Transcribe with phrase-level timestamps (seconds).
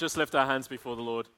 [0.00, 1.28] just lift our hands before the Lord.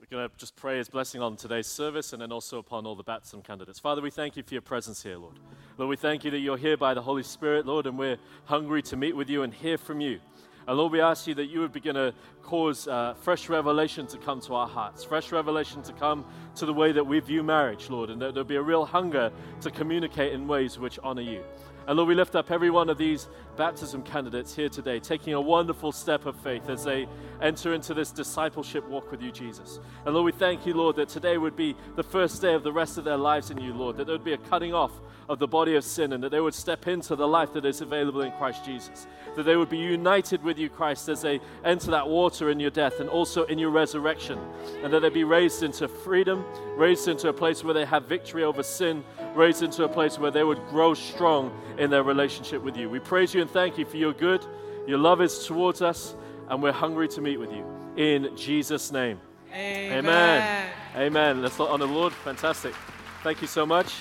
[0.00, 2.96] We're going to just pray His blessing on today's service and then also upon all
[2.96, 3.78] the baptism candidates.
[3.78, 5.38] Father, we thank you for your presence here, Lord.
[5.78, 8.82] Lord, we thank you that you're here by the Holy Spirit, Lord, and we're hungry
[8.82, 10.18] to meet with you and hear from you.
[10.66, 12.12] And Lord, we ask you that you would begin to
[12.42, 16.24] cause uh, fresh revelation to come to our hearts, fresh revelation to come
[16.56, 19.30] to the way that we view marriage, Lord, and that there'll be a real hunger
[19.60, 21.44] to communicate in ways which honor you.
[21.86, 25.40] And Lord, we lift up every one of these baptism candidates here today, taking a
[25.40, 27.06] wonderful step of faith as they
[27.40, 29.80] enter into this discipleship walk with you, Jesus.
[30.04, 32.72] And Lord, we thank you, Lord, that today would be the first day of the
[32.72, 34.92] rest of their lives in you, Lord, that there would be a cutting off
[35.28, 37.80] of the body of sin and that they would step into the life that is
[37.80, 39.06] available in Christ Jesus.
[39.36, 42.70] That they would be united with you, Christ, as they enter that water in your
[42.70, 44.38] death and also in your resurrection.
[44.82, 46.44] And that they be raised into freedom,
[46.76, 49.04] raised into a place where they have victory over sin,
[49.34, 52.90] raised into a place where they would grow strong in their relationship with you.
[52.90, 54.44] We praise you and thank you for your good.
[54.86, 56.14] Your love is towards us,
[56.48, 57.64] and we're hungry to meet with you.
[57.96, 59.20] In Jesus' name.
[59.54, 60.04] Amen.
[60.04, 60.70] Amen.
[60.96, 61.42] Amen.
[61.42, 62.12] Let's honor the Lord.
[62.12, 62.74] Fantastic.
[63.22, 63.94] Thank you so much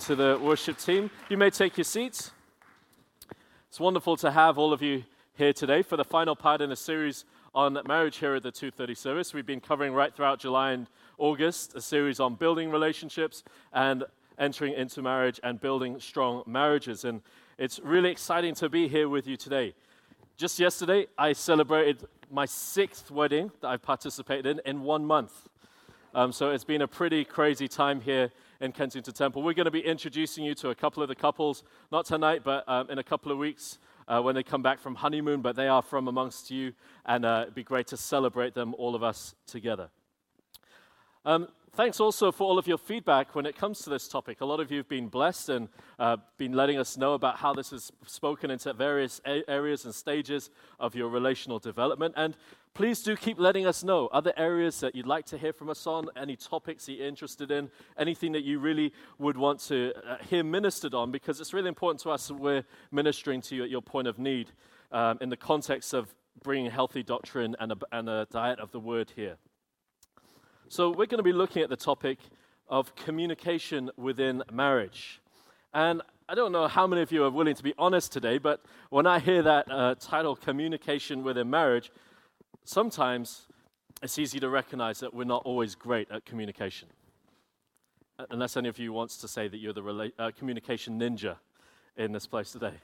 [0.00, 1.10] to the worship team.
[1.28, 2.30] You may take your seats.
[3.68, 5.04] It's wonderful to have all of you
[5.36, 8.94] here today for the final part in a series on marriage here at the 230
[8.94, 9.34] service.
[9.34, 10.86] We've been covering right throughout July and
[11.18, 14.04] August a series on building relationships and
[14.38, 17.04] entering into marriage and building strong marriages.
[17.04, 17.22] And
[17.58, 19.74] it's really exciting to be here with you today.
[20.36, 25.48] Just yesterday, I celebrated my sixth wedding that I've participated in in one month.
[26.14, 29.42] Um, so it's been a pretty crazy time here in Kensington Temple.
[29.42, 32.68] We're going to be introducing you to a couple of the couples, not tonight, but
[32.68, 35.66] um, in a couple of weeks uh, when they come back from honeymoon, but they
[35.66, 36.72] are from amongst you,
[37.04, 39.88] and uh, it'd be great to celebrate them, all of us together.
[41.24, 44.40] Um, Thanks also for all of your feedback when it comes to this topic.
[44.40, 47.52] A lot of you have been blessed and uh, been letting us know about how
[47.52, 52.14] this has spoken into various a- areas and stages of your relational development.
[52.16, 52.36] And
[52.74, 55.84] please do keep letting us know other areas that you'd like to hear from us
[55.84, 60.44] on, any topics you're interested in, anything that you really would want to uh, hear
[60.44, 63.82] ministered on, because it's really important to us that we're ministering to you at your
[63.82, 64.52] point of need
[64.92, 66.14] um, in the context of
[66.44, 69.38] bringing healthy doctrine and a, and a diet of the word here.
[70.68, 72.18] So, we're going to be looking at the topic
[72.68, 75.20] of communication within marriage.
[75.74, 78.64] And I don't know how many of you are willing to be honest today, but
[78.88, 81.92] when I hear that uh, title, Communication Within Marriage,
[82.64, 83.46] sometimes
[84.02, 86.88] it's easy to recognize that we're not always great at communication.
[88.30, 91.36] Unless any of you wants to say that you're the rela- uh, communication ninja
[91.96, 92.74] in this place today.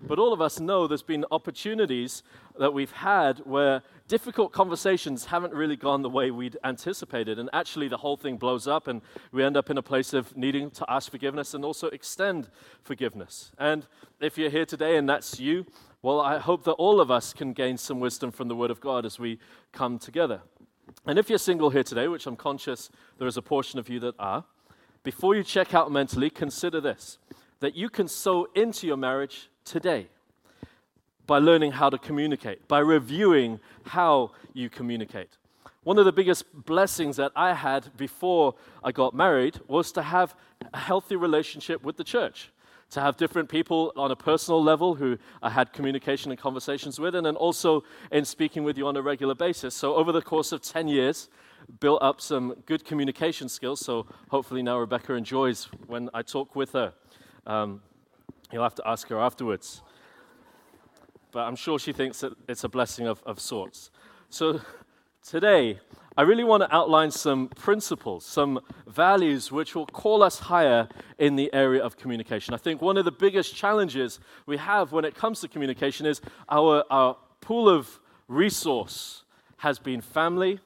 [0.00, 2.22] But all of us know there's been opportunities
[2.58, 7.38] that we've had where difficult conversations haven't really gone the way we'd anticipated.
[7.38, 10.36] And actually, the whole thing blows up, and we end up in a place of
[10.36, 12.48] needing to ask forgiveness and also extend
[12.82, 13.50] forgiveness.
[13.58, 13.86] And
[14.20, 15.66] if you're here today and that's you,
[16.00, 18.80] well, I hope that all of us can gain some wisdom from the Word of
[18.80, 19.40] God as we
[19.72, 20.42] come together.
[21.06, 22.88] And if you're single here today, which I'm conscious
[23.18, 24.44] there is a portion of you that are,
[25.02, 27.18] before you check out mentally, consider this
[27.60, 30.08] that you can sow into your marriage today
[31.26, 35.36] by learning how to communicate, by reviewing how you communicate.
[35.84, 40.34] One of the biggest blessings that I had before I got married was to have
[40.72, 42.50] a healthy relationship with the church,
[42.90, 47.14] to have different people on a personal level who I had communication and conversations with,
[47.14, 49.74] and then also in speaking with you on a regular basis.
[49.74, 51.28] So, over the course of 10 years,
[51.80, 53.80] built up some good communication skills.
[53.80, 56.94] So, hopefully, now Rebecca enjoys when I talk with her.
[57.46, 57.82] Um,
[58.52, 59.82] You'll have to ask her afterwards.
[61.32, 63.90] But I'm sure she thinks that it's a blessing of, of sorts.
[64.30, 64.60] So
[65.22, 65.80] today,
[66.16, 70.88] I really want to outline some principles, some values which will call us higher
[71.18, 72.54] in the area of communication.
[72.54, 76.20] I think one of the biggest challenges we have when it comes to communication is
[76.48, 79.24] our, our pool of resource
[79.58, 80.60] has been family,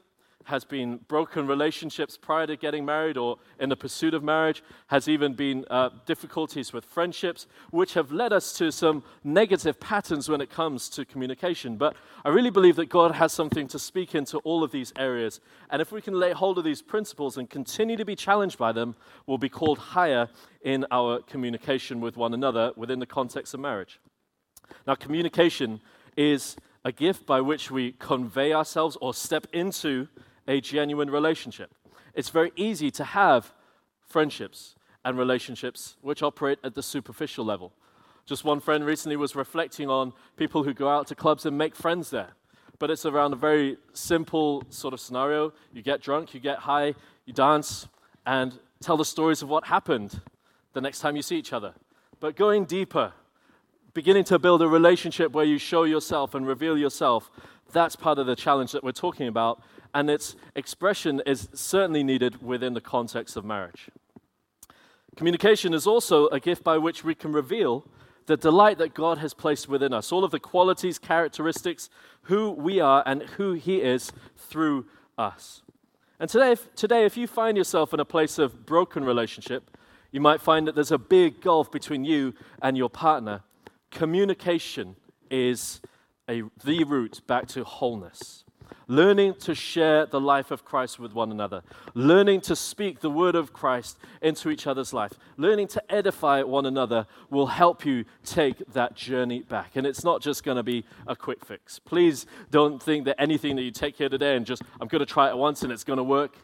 [0.44, 5.08] has been broken relationships prior to getting married or in the pursuit of marriage, has
[5.08, 10.40] even been uh, difficulties with friendships, which have led us to some negative patterns when
[10.40, 11.76] it comes to communication.
[11.76, 15.40] But I really believe that God has something to speak into all of these areas.
[15.70, 18.72] And if we can lay hold of these principles and continue to be challenged by
[18.72, 18.96] them,
[19.26, 20.28] we'll be called higher
[20.62, 24.00] in our communication with one another within the context of marriage.
[24.86, 25.80] Now, communication
[26.16, 30.08] is a gift by which we convey ourselves or step into
[30.46, 31.74] a genuine relationship.
[32.14, 33.52] It's very easy to have
[34.06, 34.74] friendships
[35.04, 37.72] and relationships which operate at the superficial level.
[38.24, 41.74] Just one friend recently was reflecting on people who go out to clubs and make
[41.74, 42.30] friends there.
[42.78, 45.52] But it's around a very simple sort of scenario.
[45.72, 46.94] You get drunk, you get high,
[47.24, 47.88] you dance,
[48.26, 50.20] and tell the stories of what happened
[50.72, 51.74] the next time you see each other.
[52.20, 53.12] But going deeper,
[53.94, 57.30] beginning to build a relationship where you show yourself and reveal yourself,
[57.72, 59.62] That's part of the challenge that we're talking about,
[59.94, 63.90] and its expression is certainly needed within the context of marriage.
[65.16, 67.86] Communication is also a gift by which we can reveal
[68.26, 71.90] the delight that God has placed within us, all of the qualities, characteristics,
[72.22, 74.86] who we are, and who He is through
[75.18, 75.62] us.
[76.20, 79.76] And today, if, today, if you find yourself in a place of broken relationship,
[80.12, 83.42] you might find that there's a big gulf between you and your partner.
[83.92, 84.96] Communication
[85.30, 85.80] is
[86.28, 88.42] a, the route back to wholeness
[88.88, 91.62] learning to share the life of Christ with one another,
[91.94, 96.66] learning to speak the word of Christ into each other's life, learning to edify one
[96.66, 99.76] another will help you take that journey back.
[99.76, 101.78] And it's not just going to be a quick fix.
[101.78, 105.06] Please don't think that anything that you take here today and just, I'm going to
[105.06, 106.36] try it once and it's going to work.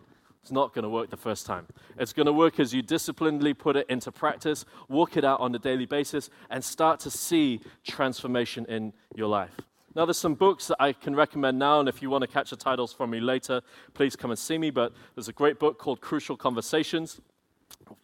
[0.49, 1.67] It's not going to work the first time.
[1.99, 5.55] It's going to work as you disciplinedly put it into practice, walk it out on
[5.55, 9.61] a daily basis, and start to see transformation in your life.
[9.95, 12.49] Now, there's some books that I can recommend now, and if you want to catch
[12.49, 13.61] the titles from me later,
[13.93, 14.71] please come and see me.
[14.71, 17.21] But there's a great book called Crucial Conversations,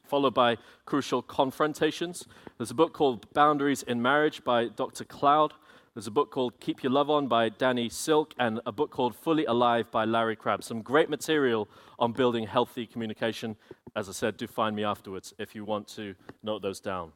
[0.07, 2.27] followed by Crucial Confrontations.
[2.59, 5.05] There's a book called Boundaries in Marriage by Dr.
[5.05, 5.55] Cloud.
[5.95, 9.15] There's a book called Keep Your Love On by Danny Silk, and a book called
[9.15, 10.65] Fully Alive by Larry Crabb.
[10.65, 11.69] Some great material
[12.01, 13.55] on building healthy communication.
[13.95, 17.13] As I said, do find me afterwards if you want to note those down.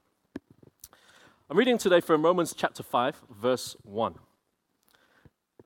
[1.50, 4.14] I'm reading today from Romans chapter 5, verse 1.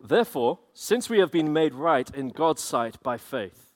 [0.00, 3.74] Therefore, since we have been made right in God's sight by faith,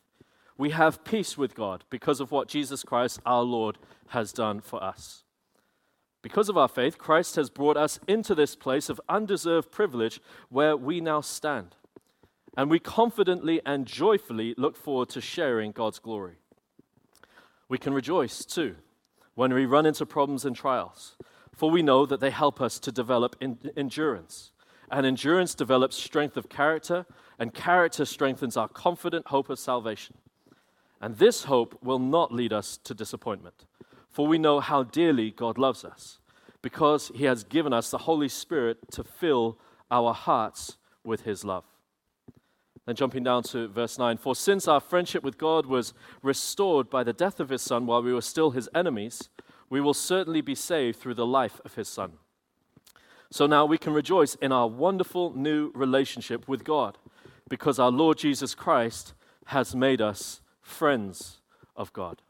[0.56, 3.76] we have peace with God because of what Jesus Christ our Lord
[4.08, 5.24] has done for us.
[6.26, 10.76] Because of our faith, Christ has brought us into this place of undeserved privilege where
[10.76, 11.76] we now stand.
[12.56, 16.38] And we confidently and joyfully look forward to sharing God's glory.
[17.68, 18.74] We can rejoice too
[19.36, 21.14] when we run into problems and trials,
[21.54, 23.36] for we know that they help us to develop
[23.76, 24.50] endurance.
[24.90, 27.06] And endurance develops strength of character,
[27.38, 30.16] and character strengthens our confident hope of salvation.
[31.00, 33.64] And this hope will not lead us to disappointment,
[34.16, 36.20] for we know how dearly God loves us,
[36.62, 39.58] because he has given us the Holy Spirit to fill
[39.90, 41.64] our hearts with his love.
[42.86, 45.92] Then jumping down to verse 9 For since our friendship with God was
[46.22, 49.28] restored by the death of his Son while we were still his enemies,
[49.68, 52.12] we will certainly be saved through the life of his Son.
[53.30, 56.96] So now we can rejoice in our wonderful new relationship with God
[57.50, 59.12] because our Lord Jesus Christ
[59.48, 61.42] has made us friends
[61.76, 62.22] of God.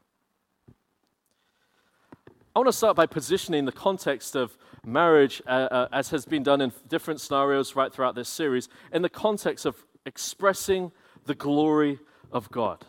[2.57, 6.41] I want to start by positioning the context of marriage, uh, uh, as has been
[6.41, 10.91] done in different scenarios right throughout this series, in the context of expressing
[11.25, 11.99] the glory
[12.31, 12.83] of God.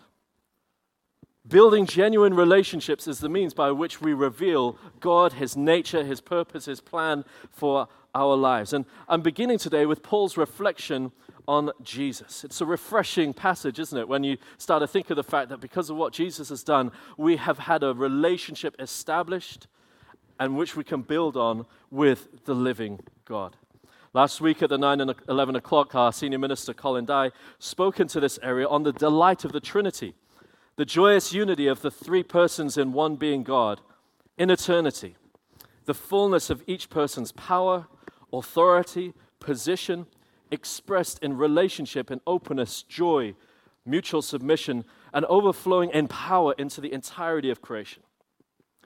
[1.47, 6.65] Building genuine relationships is the means by which we reveal God, His nature, His purpose,
[6.65, 8.73] His plan for our lives.
[8.73, 11.13] And I'm beginning today with Paul's reflection
[11.49, 12.45] on Jesus.
[12.45, 14.07] It's a refreshing passage, isn't it?
[14.07, 16.93] When you start to think of the fact that because of what Jesus has done,
[17.17, 19.67] we have had a relationship established
[20.39, 23.57] and which we can build on with the living God.
[24.13, 28.21] Last week at the 9 and 11 o'clock, our senior minister, Colin Dye, spoke into
[28.21, 30.15] this area on the delight of the Trinity
[30.77, 33.81] the joyous unity of the three persons in one being God
[34.39, 35.17] in eternity,
[35.87, 37.89] the fullness of each person's power,
[38.33, 40.07] authority, position,
[40.51, 43.35] expressed in relationship and openness, joy,
[43.85, 48.03] mutual submission, and overflowing in power into the entirety of creation.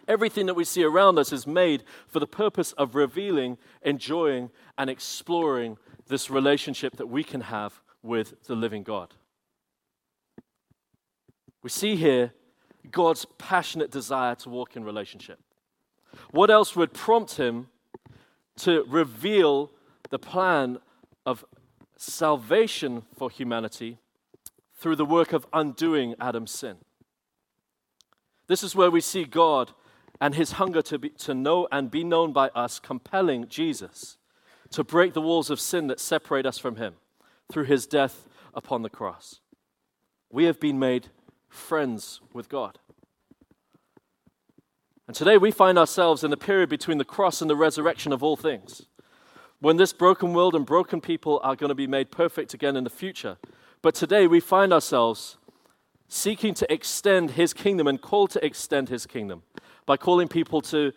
[0.08, 4.90] Everything that we see around us is made for the purpose of revealing, enjoying, and
[4.90, 5.78] exploring
[6.08, 9.14] this relationship that we can have with the living God.
[11.62, 12.32] We see here
[12.90, 15.38] God's passionate desire to walk in relationship.
[16.30, 17.68] What else would prompt him
[18.56, 19.70] to reveal
[20.10, 20.78] the plan
[21.24, 21.44] of
[21.96, 23.98] salvation for humanity
[24.74, 26.78] through the work of undoing Adam's sin?
[28.48, 29.72] This is where we see God
[30.20, 34.18] and his hunger to, be, to know and be known by us compelling Jesus
[34.70, 36.94] to break the walls of sin that separate us from him
[37.50, 39.40] through his death upon the cross.
[40.30, 41.08] We have been made
[41.48, 42.78] friends with God.
[45.06, 48.22] And today we find ourselves in the period between the cross and the resurrection of
[48.22, 48.86] all things,
[49.62, 52.82] when this broken world and broken people are going to be made perfect again in
[52.82, 53.36] the future.
[53.80, 55.38] But today we find ourselves
[56.08, 59.44] seeking to extend his kingdom and called to extend his kingdom
[59.86, 60.92] by calling people to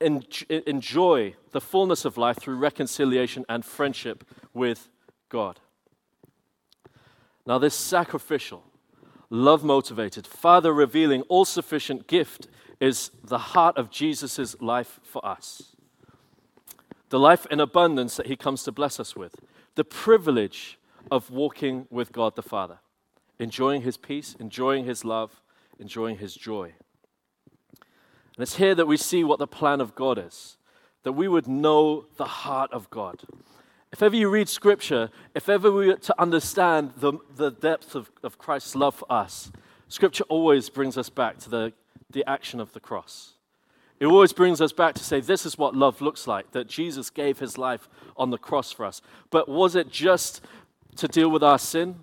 [0.00, 4.24] enjoy the fullness of life through reconciliation and friendship
[4.54, 4.88] with
[5.28, 5.60] God.
[7.46, 8.64] Now, this sacrificial,
[9.28, 12.48] love motivated, Father revealing, all sufficient gift
[12.80, 15.74] is the heart of Jesus' life for us.
[17.10, 19.34] The life in abundance that he comes to bless us with.
[19.74, 20.78] The privilege
[21.10, 22.78] of walking with God the Father,
[23.38, 25.40] enjoying His peace, enjoying His love,
[25.78, 26.74] enjoying His joy.
[28.38, 30.56] And it's here that we see what the plan of God is
[31.04, 33.22] that we would know the heart of God.
[33.92, 38.10] If ever you read Scripture, if ever we were to understand the, the depth of,
[38.22, 39.50] of Christ's love for us,
[39.88, 41.72] Scripture always brings us back to the,
[42.10, 43.37] the action of the cross.
[44.00, 47.10] It always brings us back to say, this is what love looks like, that Jesus
[47.10, 49.02] gave his life on the cross for us.
[49.30, 50.40] But was it just
[50.96, 51.96] to deal with our sin?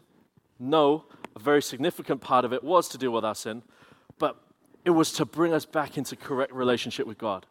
[0.60, 3.64] No, a very significant part of it was to deal with our sin,
[4.20, 4.38] but
[4.84, 7.46] it was to bring us back into correct relationship with God.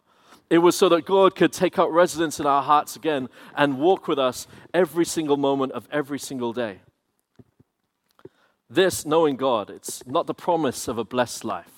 [0.50, 4.08] It was so that God could take up residence in our hearts again and walk
[4.08, 6.80] with us every single moment of every single day.
[8.68, 11.74] This, knowing God, it's not the promise of a blessed life.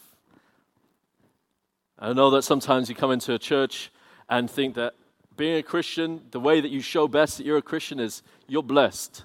[1.99, 3.91] I know that sometimes you come into a church
[4.29, 4.95] and think that
[5.37, 8.63] being a Christian, the way that you show best that you're a Christian is you're
[8.63, 9.25] blessed.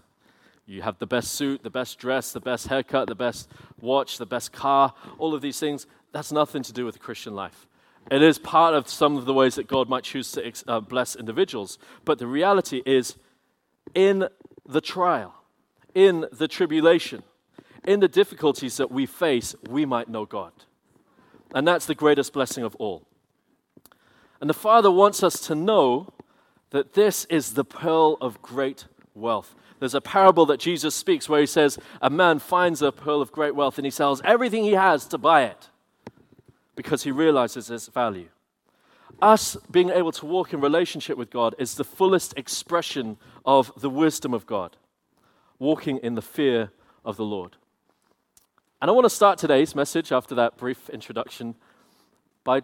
[0.65, 3.49] You have the best suit, the best dress, the best haircut, the best
[3.81, 5.85] watch, the best car, all of these things.
[6.13, 7.67] That's nothing to do with the Christian life.
[8.09, 11.15] It is part of some of the ways that God might choose to uh, bless
[11.15, 11.77] individuals.
[12.05, 13.15] But the reality is,
[13.93, 14.27] in
[14.65, 15.35] the trial,
[15.93, 17.23] in the tribulation,
[17.85, 20.51] in the difficulties that we face, we might know God.
[21.53, 23.03] And that's the greatest blessing of all.
[24.39, 26.13] And the Father wants us to know
[26.71, 29.53] that this is the pearl of great wealth.
[29.79, 33.31] There's a parable that Jesus speaks where he says, A man finds a pearl of
[33.31, 35.69] great wealth and he sells everything he has to buy it
[36.75, 38.29] because he realizes its value.
[39.21, 43.89] Us being able to walk in relationship with God is the fullest expression of the
[43.89, 44.77] wisdom of God,
[45.59, 46.71] walking in the fear
[47.05, 47.57] of the Lord.
[48.81, 51.53] And I want to start today's message after that brief introduction
[52.43, 52.63] by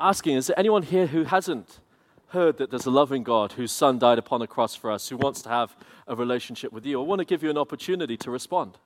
[0.00, 1.80] asking Is there anyone here who hasn't
[2.28, 5.18] heard that there's a loving God whose Son died upon a cross for us, who
[5.18, 6.98] wants to have a relationship with you?
[6.98, 8.78] I want to give you an opportunity to respond.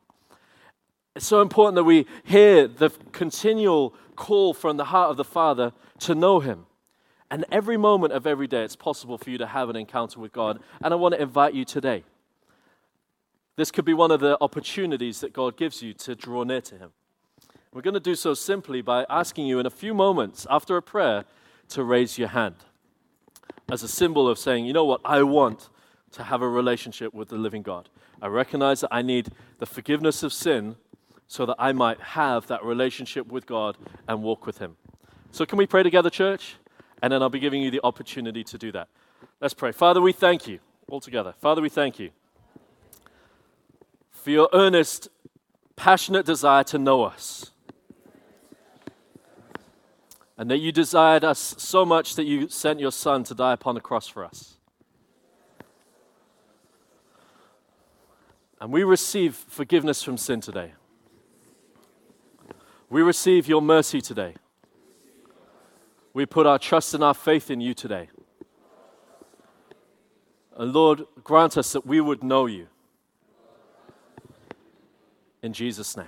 [1.14, 5.72] It's so important that we hear the continual call from the heart of the Father
[6.00, 6.66] to know Him.
[7.30, 10.32] And every moment of every day, it's possible for you to have an encounter with
[10.32, 10.58] God.
[10.82, 12.02] And I want to invite you today.
[13.56, 16.78] This could be one of the opportunities that God gives you to draw near to
[16.78, 16.90] Him.
[17.72, 20.82] We're going to do so simply by asking you in a few moments after a
[20.82, 21.24] prayer
[21.68, 22.56] to raise your hand
[23.70, 25.70] as a symbol of saying, you know what, I want
[26.12, 27.88] to have a relationship with the living God.
[28.20, 30.76] I recognize that I need the forgiveness of sin
[31.26, 34.76] so that I might have that relationship with God and walk with Him.
[35.30, 36.56] So, can we pray together, church?
[37.02, 38.88] And then I'll be giving you the opportunity to do that.
[39.40, 39.72] Let's pray.
[39.72, 41.32] Father, we thank you all together.
[41.40, 42.10] Father, we thank you
[44.22, 45.08] for your earnest,
[45.74, 47.50] passionate desire to know us.
[50.38, 53.74] And that you desired us so much that you sent your Son to die upon
[53.74, 54.58] the cross for us.
[58.60, 60.74] And we receive forgiveness from sin today.
[62.88, 64.36] We receive your mercy today.
[66.14, 68.08] We put our trust and our faith in you today.
[70.56, 72.68] And Lord, grant us that we would know you.
[75.42, 76.06] In Jesus' name.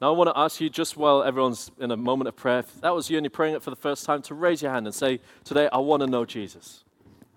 [0.00, 2.80] Now, I want to ask you, just while everyone's in a moment of prayer, if
[2.80, 4.86] that was you and you're praying it for the first time, to raise your hand
[4.86, 6.84] and say, Today, I want to know Jesus.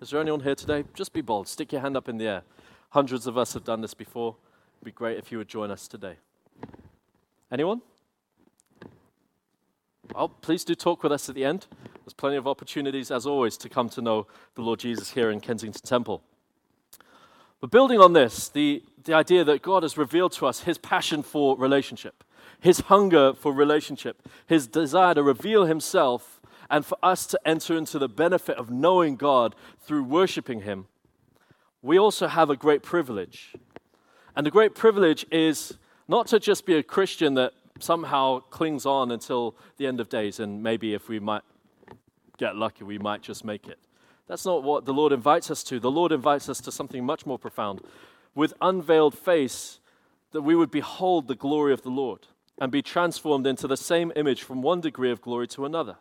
[0.00, 0.84] Is there anyone here today?
[0.94, 1.48] Just be bold.
[1.48, 2.42] Stick your hand up in the air.
[2.90, 4.36] Hundreds of us have done this before.
[4.78, 6.16] It'd be great if you would join us today.
[7.50, 7.82] Anyone?
[10.14, 11.66] Well, please do talk with us at the end.
[12.04, 15.40] There's plenty of opportunities, as always, to come to know the Lord Jesus here in
[15.40, 16.22] Kensington Temple.
[17.60, 21.22] But building on this, the, the idea that God has revealed to us his passion
[21.22, 22.22] for relationship,
[22.60, 27.98] his hunger for relationship, his desire to reveal himself, and for us to enter into
[27.98, 30.86] the benefit of knowing God through worshiping him,
[31.82, 33.54] we also have a great privilege.
[34.36, 39.10] And the great privilege is not to just be a Christian that somehow clings on
[39.10, 41.42] until the end of days, and maybe if we might
[42.36, 43.78] get lucky, we might just make it.
[44.28, 45.80] That's not what the Lord invites us to.
[45.80, 47.80] The Lord invites us to something much more profound.
[48.34, 49.80] With unveiled face,
[50.32, 52.26] that we would behold the glory of the Lord
[52.60, 55.96] and be transformed into the same image from one degree of glory to another.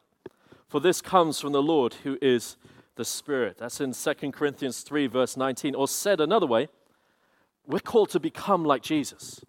[0.68, 2.58] For this comes from the Lord who is
[2.96, 3.58] the Spirit.
[3.58, 5.76] That's in 2 Corinthians 3, verse 19.
[5.76, 6.68] Or said another way,
[7.66, 9.42] we're called to become like Jesus.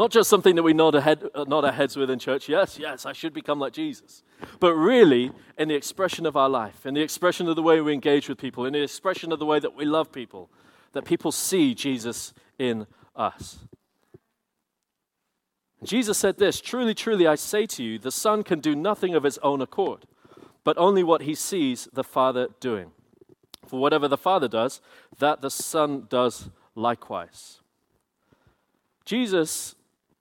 [0.00, 2.78] Not just something that we nod, ahead, uh, nod our heads with in church, yes,
[2.78, 4.22] yes, I should become like Jesus.
[4.58, 7.92] But really, in the expression of our life, in the expression of the way we
[7.92, 10.48] engage with people, in the expression of the way that we love people,
[10.94, 13.58] that people see Jesus in us.
[15.84, 19.24] Jesus said this Truly, truly, I say to you, the Son can do nothing of
[19.24, 20.06] his own accord,
[20.64, 22.92] but only what he sees the Father doing.
[23.66, 24.80] For whatever the Father does,
[25.18, 27.60] that the Son does likewise.
[29.04, 29.74] Jesus,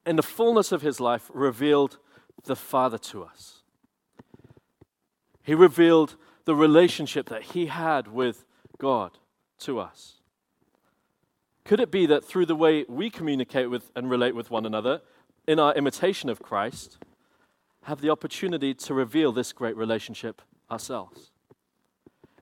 [0.09, 1.99] in the fullness of his life, revealed
[2.45, 3.61] the Father to us.
[5.43, 8.43] He revealed the relationship that he had with
[8.79, 9.19] God
[9.59, 10.15] to us.
[11.63, 15.03] Could it be that through the way we communicate with and relate with one another
[15.47, 16.97] in our imitation of Christ,
[17.83, 21.29] have the opportunity to reveal this great relationship ourselves?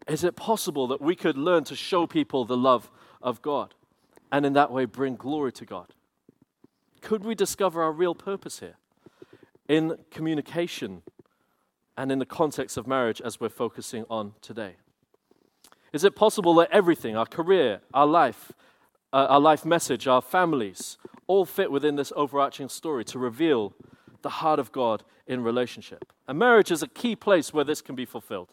[0.08, 2.90] Is it possible that we could learn to show people the love
[3.22, 3.76] of God
[4.32, 5.94] and in that way bring glory to God?
[7.02, 8.76] Could we discover our real purpose here
[9.68, 11.04] in communication
[11.98, 14.76] and in the context of marriage as we're focusing on today?
[15.94, 18.52] Is it possible that everything, our career, our life,
[19.14, 23.74] uh, our life message, our families, all fit within this overarching story to reveal
[24.22, 26.14] the heart of God in relationship?
[26.28, 28.50] And marriage is a key place where this can be fulfilled.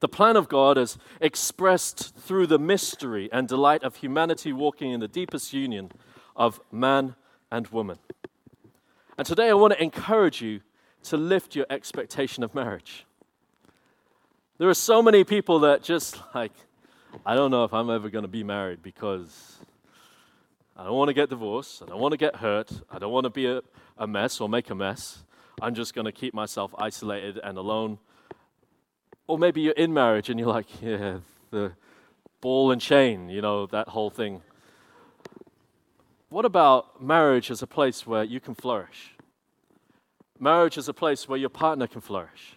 [0.00, 5.00] The plan of God is expressed through the mystery and delight of humanity walking in
[5.00, 5.90] the deepest union
[6.36, 7.16] of man
[7.52, 7.98] and woman.
[9.16, 10.62] And today I want to encourage you
[11.04, 13.06] to lift your expectation of marriage.
[14.58, 16.52] There are so many people that just like,
[17.24, 19.58] I don't know if I'm ever going to be married because
[20.76, 21.82] I don't want to get divorced.
[21.82, 22.72] I don't want to get hurt.
[22.90, 23.60] I don't want to be a,
[23.98, 25.22] a mess or make a mess.
[25.60, 27.98] I'm just going to keep myself isolated and alone
[29.26, 31.18] or maybe you're in marriage and you're like, yeah,
[31.50, 31.72] the
[32.40, 34.42] ball and chain, you know, that whole thing.
[36.32, 39.16] What about marriage as a place where you can flourish?
[40.40, 42.56] Marriage is a place where your partner can flourish.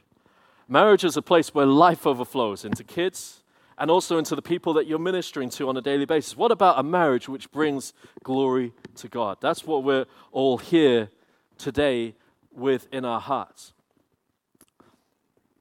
[0.70, 3.44] Marriage is a place where life overflows into kids
[3.77, 6.38] and also into the people that you're ministering to on a daily basis.
[6.38, 7.91] What about a marriage which brings
[8.24, 9.39] glory to God?
[9.41, 11.10] That's what we're all here
[11.58, 12.15] today
[12.53, 13.74] with in our hearts.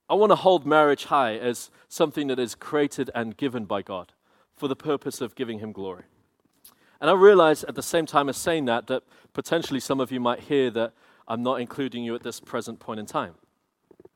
[0.08, 4.12] I want to hold marriage high as something that is created and given by God
[4.56, 6.04] for the purpose of giving Him glory.
[7.04, 9.02] And I realize at the same time as saying that, that
[9.34, 10.94] potentially some of you might hear that
[11.28, 13.34] I'm not including you at this present point in time.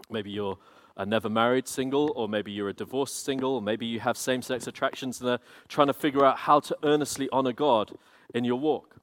[0.08, 0.56] Maybe you're
[0.96, 4.40] a never married single, or maybe you're a divorced single, or maybe you have same
[4.40, 7.92] sex attractions and are trying to figure out how to earnestly honor God
[8.32, 8.96] in your walk.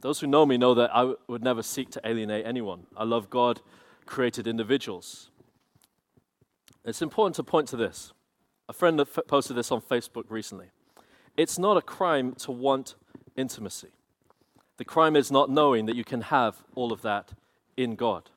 [0.00, 2.86] Those who know me know that I would never seek to alienate anyone.
[2.96, 3.60] I love God
[4.06, 5.28] created individuals.
[6.82, 8.14] It's important to point to this.
[8.70, 10.70] A friend posted this on Facebook recently.
[11.36, 12.94] It's not a crime to want
[13.36, 13.88] intimacy.
[14.76, 17.32] The crime is not knowing that you can have all of that
[17.76, 18.30] in God.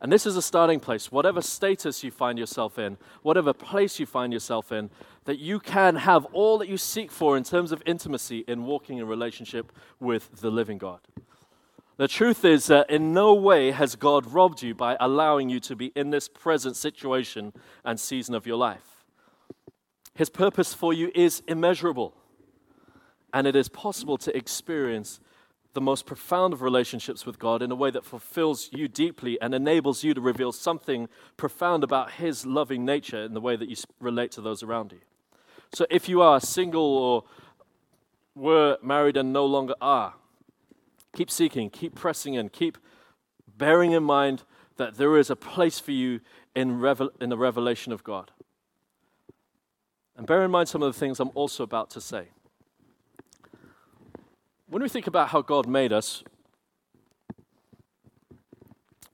[0.00, 4.04] And this is a starting place, whatever status you find yourself in, whatever place you
[4.04, 4.90] find yourself in,
[5.24, 8.98] that you can have all that you seek for in terms of intimacy in walking
[8.98, 11.00] in relationship with the living God.
[11.96, 15.76] The truth is that in no way has God robbed you by allowing you to
[15.76, 17.52] be in this present situation
[17.84, 18.93] and season of your life.
[20.14, 22.14] His purpose for you is immeasurable,
[23.32, 25.20] and it is possible to experience
[25.72, 29.52] the most profound of relationships with God in a way that fulfills you deeply and
[29.52, 33.76] enables you to reveal something profound about His loving nature in the way that you
[33.98, 35.00] relate to those around you.
[35.72, 37.24] So if you are single or
[38.36, 40.14] were married and no longer are,
[41.14, 42.76] Keep seeking, keep pressing in, keep
[43.56, 44.42] bearing in mind
[44.76, 46.20] that there is a place for you
[46.56, 48.32] in, revel- in the revelation of God.
[50.16, 52.28] And bear in mind some of the things I'm also about to say.
[54.68, 56.22] When we think about how God made us,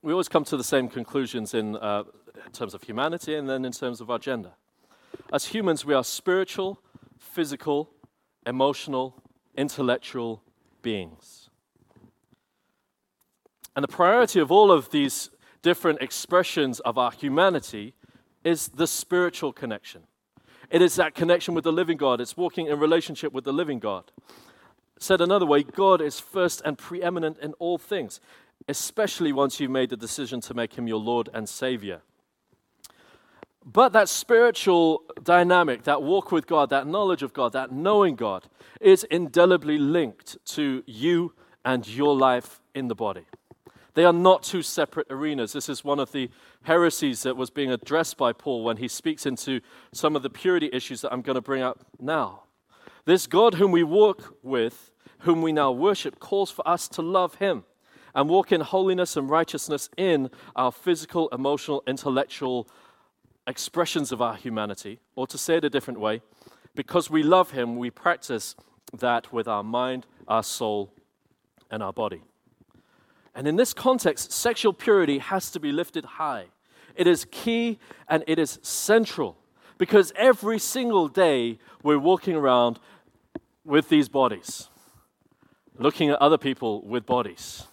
[0.01, 2.03] we always come to the same conclusions in, uh,
[2.45, 4.51] in terms of humanity and then in terms of our gender.
[5.31, 6.81] As humans, we are spiritual,
[7.19, 7.91] physical,
[8.45, 9.21] emotional,
[9.55, 10.43] intellectual
[10.81, 11.49] beings.
[13.75, 15.29] And the priority of all of these
[15.61, 17.93] different expressions of our humanity
[18.43, 20.03] is the spiritual connection.
[20.71, 23.79] It is that connection with the living God, it's walking in relationship with the living
[23.79, 24.11] God.
[24.97, 28.21] Said another way, God is first and preeminent in all things,
[28.69, 32.01] especially once you've made the decision to make him your Lord and Savior.
[33.65, 38.45] But that spiritual dynamic, that walk with God, that knowledge of God, that knowing God,
[38.79, 41.33] is indelibly linked to you
[41.65, 43.25] and your life in the body.
[43.93, 45.51] They are not two separate arenas.
[45.51, 46.29] This is one of the
[46.63, 49.61] heresies that was being addressed by Paul when he speaks into
[49.93, 52.43] some of the purity issues that I'm going to bring up now.
[53.05, 57.35] This God whom we walk with, whom we now worship, calls for us to love
[57.35, 57.63] him
[58.13, 62.67] and walk in holiness and righteousness in our physical, emotional, intellectual
[63.47, 64.99] expressions of our humanity.
[65.15, 66.21] Or to say it a different way,
[66.75, 68.55] because we love him, we practice
[68.93, 70.93] that with our mind, our soul,
[71.69, 72.21] and our body.
[73.33, 76.45] And in this context, sexual purity has to be lifted high.
[76.95, 79.37] It is key and it is central
[79.81, 82.79] Because every single day we're walking around
[83.65, 84.69] with these bodies,
[85.79, 87.63] looking at other people with bodies,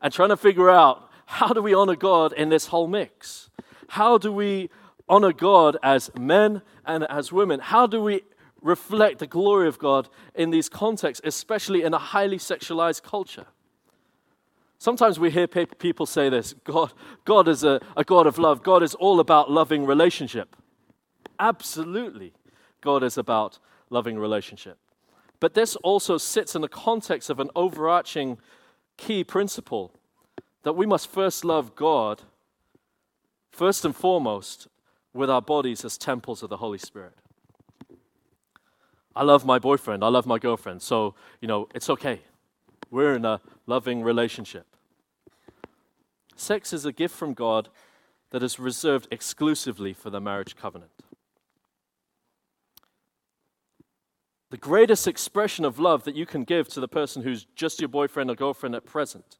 [0.00, 3.50] and trying to figure out how do we honor God in this whole mix?
[3.88, 4.70] How do we
[5.06, 7.60] honor God as men and as women?
[7.60, 8.22] How do we
[8.62, 13.48] reflect the glory of God in these contexts, especially in a highly sexualized culture?
[14.84, 16.92] Sometimes we hear people say this God,
[17.24, 18.62] God is a, a God of love.
[18.62, 20.56] God is all about loving relationship.
[21.40, 22.34] Absolutely,
[22.82, 24.76] God is about loving relationship.
[25.40, 28.36] But this also sits in the context of an overarching
[28.98, 29.90] key principle
[30.64, 32.20] that we must first love God,
[33.50, 34.68] first and foremost,
[35.14, 37.14] with our bodies as temples of the Holy Spirit.
[39.16, 42.20] I love my boyfriend, I love my girlfriend, so, you know, it's okay.
[42.90, 44.66] We're in a loving relationship.
[46.36, 47.68] Sex is a gift from God
[48.30, 50.90] that is reserved exclusively for the marriage covenant.
[54.50, 57.88] The greatest expression of love that you can give to the person who's just your
[57.88, 59.38] boyfriend or girlfriend at present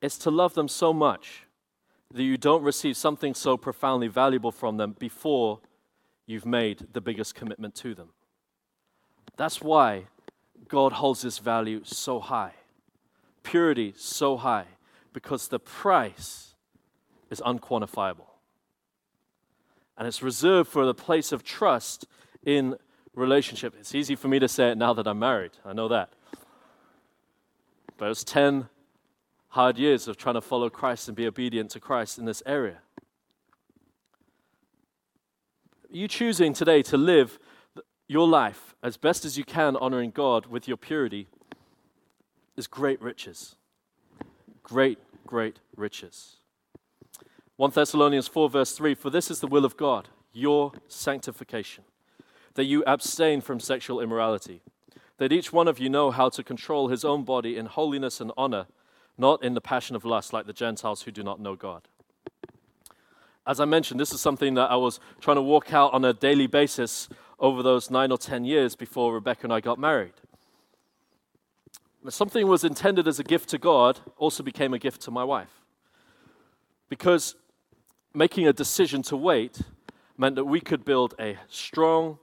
[0.00, 1.46] is to love them so much
[2.12, 5.60] that you don't receive something so profoundly valuable from them before
[6.26, 8.10] you've made the biggest commitment to them.
[9.36, 10.04] That's why
[10.68, 12.54] God holds this value so high,
[13.42, 14.66] purity so high,
[15.18, 16.54] because the price
[17.28, 18.28] is unquantifiable.
[19.96, 22.06] And it's reserved for the place of trust
[22.44, 22.76] in
[23.16, 23.74] relationship.
[23.80, 25.50] It's easy for me to say it now that I'm married.
[25.64, 26.12] I know that.
[27.96, 28.68] But it was 10
[29.48, 32.78] hard years of trying to follow Christ and be obedient to Christ in this area.
[35.90, 37.40] You choosing today to live
[38.06, 41.26] your life as best as you can, honoring God with your purity,
[42.56, 43.56] is great riches.
[44.68, 46.36] Great, great riches.
[47.56, 51.84] 1 Thessalonians 4, verse 3 For this is the will of God, your sanctification,
[52.54, 54.60] that you abstain from sexual immorality,
[55.16, 58.30] that each one of you know how to control his own body in holiness and
[58.36, 58.66] honor
[59.16, 61.88] not in the passion of lust like the Gentiles who do not know God.
[63.46, 66.12] As I mentioned, this is something that I was trying to walk out on a
[66.12, 67.08] daily basis
[67.40, 70.12] over those nine or ten years before Rebecca and I got married.
[72.08, 75.60] Something was intended as a gift to God also became a gift to my wife.
[76.88, 77.36] Because
[78.14, 79.60] making a decision to wait
[80.16, 82.18] meant that we could build a strong,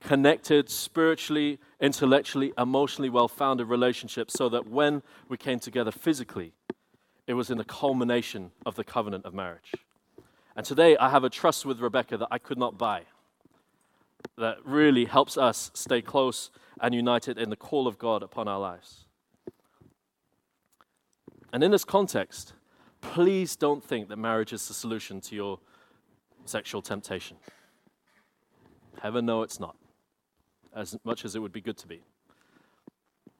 [0.00, 6.52] connected, spiritually, intellectually, emotionally well founded relationship so that when we came together physically,
[7.26, 9.72] it was in the culmination of the covenant of marriage.
[10.56, 13.02] And today I have a trust with Rebecca that I could not buy,
[14.36, 18.58] that really helps us stay close and united in the call of God upon our
[18.58, 19.06] lives.
[21.52, 22.52] And in this context,
[23.00, 25.58] please don't think that marriage is the solution to your
[26.44, 27.36] sexual temptation.
[29.00, 29.76] Heaven, no, it's not
[30.74, 32.02] as much as it would be good to be.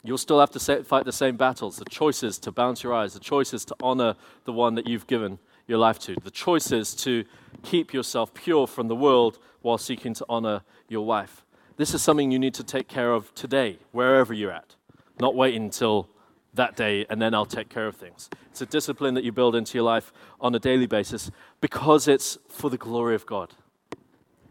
[0.04, 3.20] You'll still have to fight the same battles the choices to bounce your eyes, the
[3.20, 7.24] choices to honor the one that you've given your life to, the choices to
[7.62, 11.44] keep yourself pure from the world while seeking to honor your wife.
[11.78, 14.74] This is something you need to take care of today, wherever you're at,
[15.20, 16.08] not waiting until
[16.54, 18.28] that day and then I'll take care of things.
[18.50, 22.36] It's a discipline that you build into your life on a daily basis because it's
[22.48, 23.54] for the glory of God.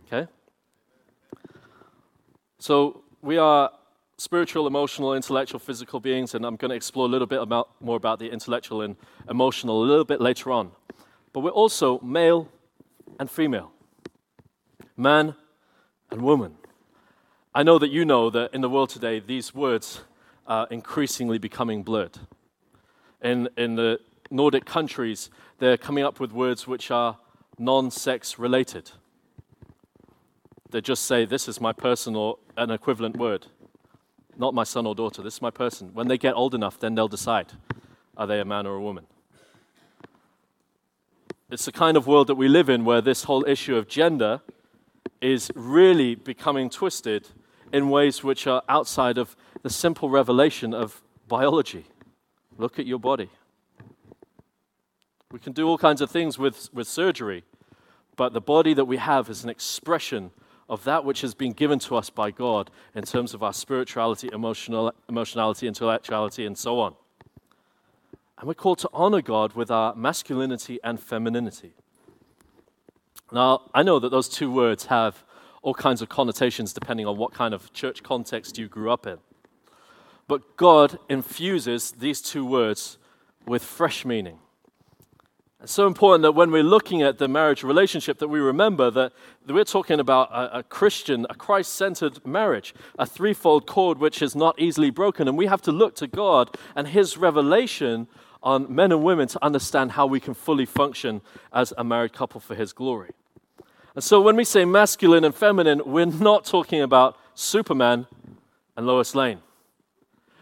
[0.05, 0.31] Okay?
[2.59, 3.71] So we are
[4.17, 7.97] spiritual, emotional, intellectual, physical beings, and I'm going to explore a little bit about, more
[7.97, 8.95] about the intellectual and
[9.29, 10.71] emotional a little bit later on.
[11.33, 12.47] But we're also male
[13.19, 13.73] and female,
[14.95, 15.35] man
[16.09, 16.55] and woman.
[17.57, 20.01] I know that you know that in the world today, these words
[20.45, 22.19] are increasingly becoming blurred.
[23.23, 27.17] In, in the Nordic countries, they're coming up with words which are
[27.57, 28.91] non sex related.
[30.69, 33.47] They just say, This is my person, or an equivalent word.
[34.37, 35.89] Not my son or daughter, this is my person.
[35.95, 37.53] When they get old enough, then they'll decide
[38.15, 39.07] are they a man or a woman?
[41.49, 44.41] It's the kind of world that we live in where this whole issue of gender
[45.21, 47.29] is really becoming twisted
[47.71, 51.85] in ways which are outside of the simple revelation of biology.
[52.57, 53.29] Look at your body.
[55.31, 57.43] We can do all kinds of things with, with surgery,
[58.15, 60.31] but the body that we have is an expression
[60.69, 64.29] of that which has been given to us by God in terms of our spirituality,
[64.31, 66.95] emotional, emotionality, intellectuality, and so on.
[68.37, 71.73] And we're called to honor God with our masculinity and femininity.
[73.31, 75.23] Now, I know that those two words have
[75.67, 79.17] all kinds of connotations depending on what kind of church context you grew up in.
[80.25, 82.97] But God infuses these two words
[83.45, 84.39] with fresh meaning.
[85.61, 89.11] It's so important that when we're looking at the marriage relationship that we remember that,
[89.45, 94.57] we're talking about a, a Christian, a Christ-centered marriage, a threefold cord which is not
[94.57, 95.27] easily broken.
[95.27, 98.07] And we have to look to God and his revelation
[98.41, 101.19] on men and women to understand how we can fully function
[101.51, 103.11] as a married couple for his glory.
[103.97, 108.05] And so when we say masculine and feminine, we're not talking about Superman
[108.75, 109.39] and Lois Lane.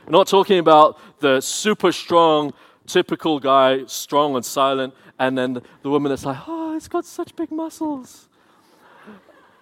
[0.06, 2.54] We're not talking about the super strong,
[2.86, 7.34] typical guy, strong and silent, and then the woman that's like, oh, it's got such
[7.38, 8.28] big muscles.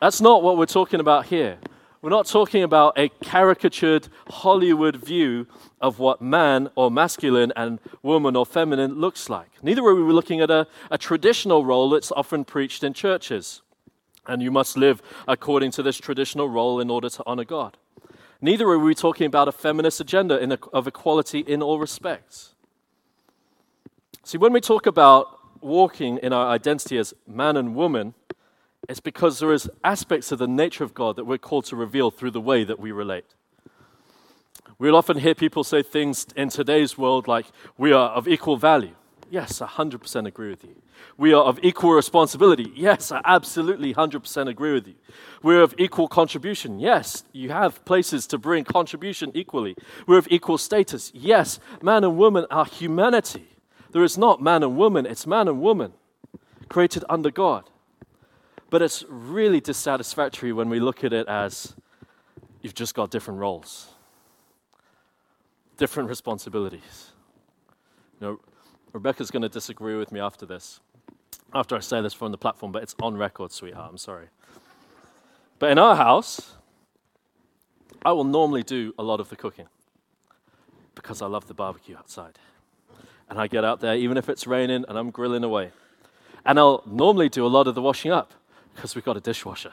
[0.02, 1.60] That's not what we're talking about here.
[2.02, 5.46] We're not talking about a caricatured Hollywood view
[5.80, 9.52] of what man or masculine and woman or feminine looks like.
[9.62, 13.62] Neither are we looking at a, a traditional role that's often preached in churches.
[14.28, 17.78] And you must live according to this traditional role in order to honor God.
[18.42, 22.54] Neither are we talking about a feminist agenda a, of equality in all respects.
[24.24, 28.14] See, when we talk about walking in our identity as man and woman,
[28.90, 32.12] it's because there is aspects of the nature of God that we're called to reveal
[32.12, 33.36] through the way that we relate.
[34.78, 37.46] We'll often hear people say things in today's world like,
[37.78, 38.96] we are of equal value.
[39.34, 40.76] Yes, I 100% agree with you.
[41.18, 42.72] We are of equal responsibility.
[42.76, 44.94] Yes, I absolutely 100% agree with you.
[45.42, 46.80] We're of equal contribution.
[46.80, 49.76] Yes, you have places to bring contribution equally.
[50.06, 51.12] We're of equal status.
[51.16, 53.48] Yes, man and woman are humanity.
[53.90, 55.94] There is not man and woman, it's man and woman
[56.70, 57.72] created under God.
[58.70, 61.74] But it's really dissatisfactory when we look at it as
[62.62, 63.88] you've just got different roles,
[65.78, 67.14] different responsibilities.
[68.22, 68.40] You know,
[68.94, 70.80] Rebecca's going to disagree with me after this,
[71.54, 73.90] after I say this from the platform, but it's on record, sweetheart.
[73.90, 74.28] I'm sorry.
[75.60, 76.54] But in our house,
[78.06, 79.68] I will normally do a lot of the cooking
[80.96, 82.38] because I love the barbecue outside
[83.30, 85.72] and I get out there, even if it's raining, and I'm grilling away.
[86.46, 88.32] And I'll normally do a lot of the washing up
[88.76, 89.72] because we've got a dishwasher.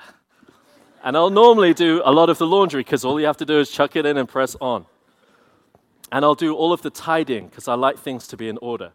[1.04, 3.58] And I'll normally do a lot of the laundry because all you have to do
[3.58, 4.86] is chuck it in and press on.
[6.12, 8.92] And I'll do all of the tidying because I like things to be in order.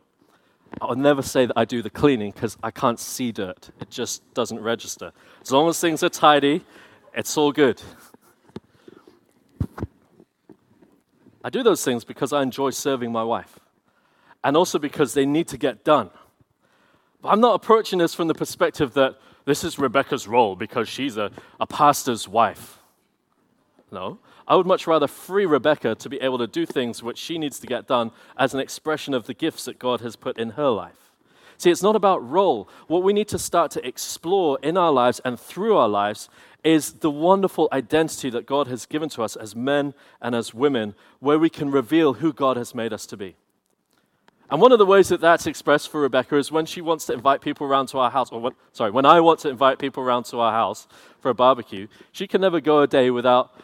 [0.81, 3.69] I'll never say that I do the cleaning because I can't see dirt.
[3.79, 5.11] It just doesn't register.
[5.41, 6.65] As long as things are tidy,
[7.13, 7.81] it's all good.
[11.43, 13.59] I do those things because I enjoy serving my wife
[14.43, 16.09] and also because they need to get done.
[17.21, 21.17] But I'm not approaching this from the perspective that this is Rebecca's role because she's
[21.17, 22.79] a, a pastor's wife.
[23.91, 24.19] No.
[24.47, 27.59] I would much rather free Rebecca to be able to do things which she needs
[27.59, 30.69] to get done as an expression of the gifts that God has put in her
[30.69, 31.11] life.
[31.57, 32.69] See, it's not about role.
[32.87, 36.29] What we need to start to explore in our lives and through our lives
[36.63, 40.95] is the wonderful identity that God has given to us as men and as women,
[41.19, 43.35] where we can reveal who God has made us to be.
[44.49, 47.13] And one of the ways that that's expressed for Rebecca is when she wants to
[47.13, 50.03] invite people around to our house, or when, sorry, when I want to invite people
[50.03, 50.87] around to our house
[51.19, 53.59] for a barbecue, she can never go a day without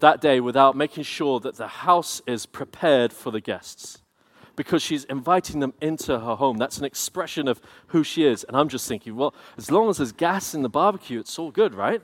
[0.00, 3.98] that day without making sure that the house is prepared for the guests.
[4.54, 6.58] Because she's inviting them into her home.
[6.58, 8.44] That's an expression of who she is.
[8.44, 11.50] And I'm just thinking, well, as long as there's gas in the barbecue, it's all
[11.50, 12.02] good, right?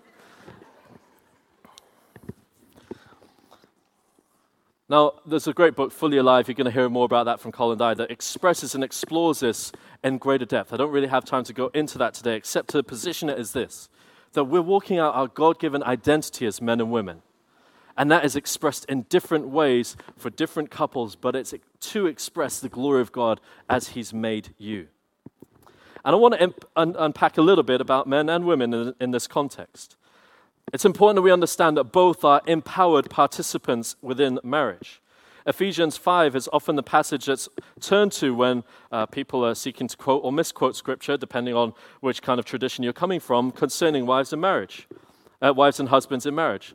[4.91, 6.49] Now, there's a great book, Fully Alive.
[6.49, 9.71] You're going to hear more about that from Colin Dye, that expresses and explores this
[10.03, 10.73] in greater depth.
[10.73, 13.53] I don't really have time to go into that today, except to position it as
[13.53, 13.91] this
[14.33, 17.23] that we're walking out our God given identity as men and women.
[17.99, 22.69] And that is expressed in different ways for different couples, but it's to express the
[22.69, 24.87] glory of God as He's made you.
[26.05, 29.11] And I want to un- unpack a little bit about men and women in, in
[29.11, 29.97] this context.
[30.73, 35.03] It's important that we understand that both are empowered participants within marriage.
[35.45, 37.49] Ephesians 5 is often the passage that's
[37.81, 42.23] turned to when uh, people are seeking to quote or misquote scripture, depending on which
[42.23, 44.87] kind of tradition you're coming from, concerning wives and marriage,
[45.41, 46.75] uh, wives and husbands in marriage.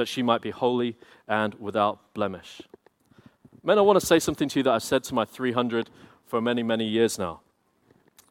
[0.00, 0.96] that she might be holy
[1.28, 2.62] and without blemish.
[3.62, 5.90] Men, I want to say something to you that I've said to my 300
[6.26, 7.40] for many, many years now.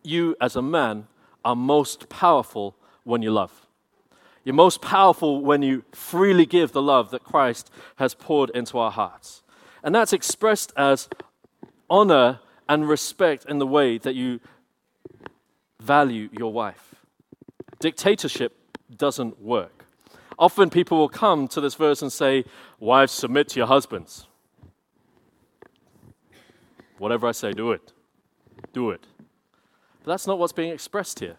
[0.02, 1.06] You, as a man,
[1.46, 3.68] are most powerful when you love.
[4.44, 8.90] You're most powerful when you freely give the love that Christ has poured into our
[8.90, 9.44] hearts.
[9.84, 11.08] And that's expressed as
[11.88, 14.40] honor and respect in the way that you
[15.80, 16.96] value your wife.
[17.80, 18.58] Dictatorship
[18.96, 19.79] doesn't work.
[20.40, 22.46] Often people will come to this verse and say,
[22.80, 24.26] Wives, submit to your husbands.
[26.98, 27.92] Whatever I say, do it.
[28.72, 29.06] Do it.
[30.04, 31.36] But that's not what's being expressed here.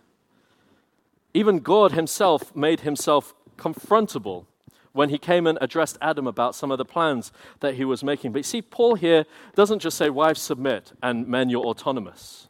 [1.33, 4.45] Even God Himself made Himself confrontable
[4.93, 8.33] when He came and addressed Adam about some of the plans that He was making.
[8.33, 12.49] But you see, Paul here doesn't just say, Wives, submit, and men, you're autonomous.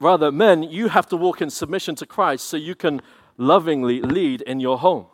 [0.00, 3.00] Rather, men, you have to walk in submission to Christ so you can
[3.38, 5.06] lovingly lead in your home.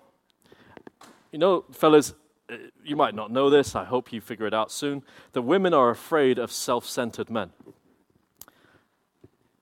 [1.31, 2.15] You know, fellas,
[2.51, 5.73] uh, you might not know this, I hope you figure it out soon, that women
[5.73, 7.51] are afraid of self centered men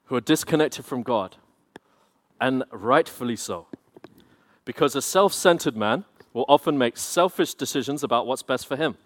[0.07, 1.37] who are disconnected from God,
[2.41, 3.67] and rightfully so.
[4.65, 8.97] Because a self centered man will often make selfish decisions about what's best for him.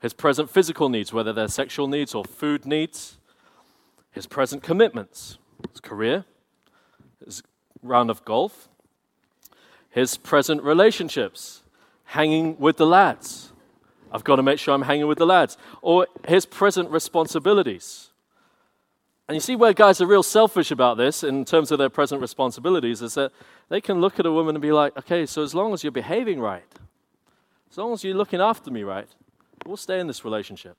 [0.00, 3.18] His present physical needs, whether they're sexual needs or food needs,
[4.10, 5.38] his present commitments,
[5.70, 6.24] his career,
[7.24, 7.42] his
[7.82, 8.68] round of golf,
[9.90, 11.62] his present relationships,
[12.04, 13.52] hanging with the lads.
[14.12, 15.56] I've got to make sure I'm hanging with the lads.
[15.82, 18.10] Or his present responsibilities.
[19.28, 22.20] And you see where guys are real selfish about this in terms of their present
[22.20, 23.32] responsibilities is that
[23.68, 25.90] they can look at a woman and be like, okay, so as long as you're
[25.90, 26.62] behaving right,
[27.70, 29.08] as long as you're looking after me right,
[29.66, 30.76] we'll stay in this relationship.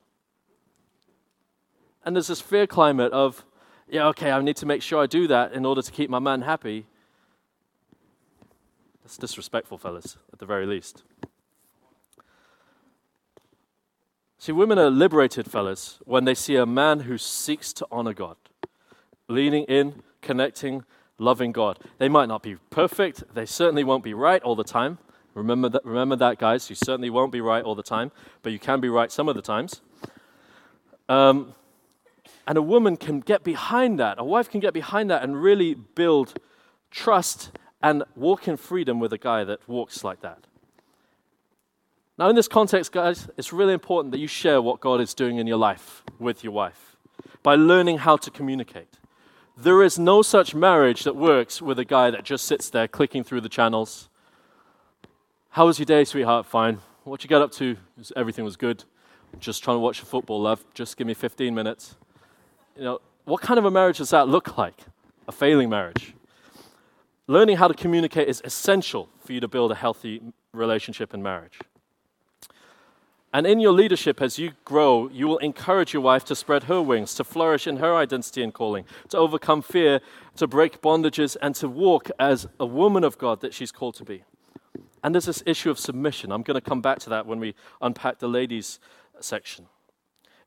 [2.04, 3.44] And there's this fear climate of,
[3.90, 6.18] yeah, okay, I need to make sure I do that in order to keep my
[6.18, 6.86] man happy.
[9.02, 11.02] That's disrespectful, fellas, at the very least.
[14.38, 18.36] See, women are liberated, fellas, when they see a man who seeks to honor God,
[19.28, 20.84] leaning in, connecting,
[21.18, 21.78] loving God.
[21.98, 24.98] They might not be perfect, they certainly won't be right all the time.
[25.34, 26.68] Remember that, remember that guys.
[26.68, 28.10] You certainly won't be right all the time,
[28.42, 29.80] but you can be right some of the times.
[31.08, 31.54] Um,
[32.48, 35.74] and a woman can get behind that, a wife can get behind that and really
[35.74, 36.40] build
[36.90, 40.46] trust and walk in freedom with a guy that walks like that.
[42.18, 45.36] Now, in this context, guys, it's really important that you share what God is doing
[45.36, 46.96] in your life with your wife
[47.42, 48.98] by learning how to communicate.
[49.54, 53.24] There is no such marriage that works with a guy that just sits there clicking
[53.24, 54.08] through the channels.
[55.50, 56.46] How was your day, sweetheart?
[56.46, 56.78] Fine.
[57.04, 57.76] What you get up to?
[58.16, 58.84] Everything was good.
[59.38, 60.64] Just trying to watch the football, love.
[60.72, 61.96] Just give me 15 minutes.
[62.78, 64.78] You know, what kind of a marriage does that look like?
[65.26, 66.14] A failing marriage.
[67.26, 71.58] Learning how to communicate is essential for you to build a healthy relationship and marriage.
[73.34, 76.80] And in your leadership, as you grow, you will encourage your wife to spread her
[76.80, 80.00] wings, to flourish in her identity and calling, to overcome fear,
[80.36, 84.04] to break bondages, and to walk as a woman of God that she's called to
[84.04, 84.22] be.
[85.02, 86.30] And there's this issue of submission.
[86.30, 88.78] I'm going to come back to that when we unpack the ladies
[89.20, 89.66] section.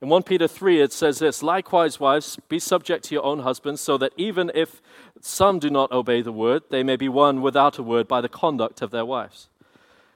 [0.01, 3.81] In 1 Peter 3, it says this Likewise, wives, be subject to your own husbands,
[3.81, 4.81] so that even if
[5.19, 8.29] some do not obey the word, they may be won without a word by the
[8.29, 9.47] conduct of their wives.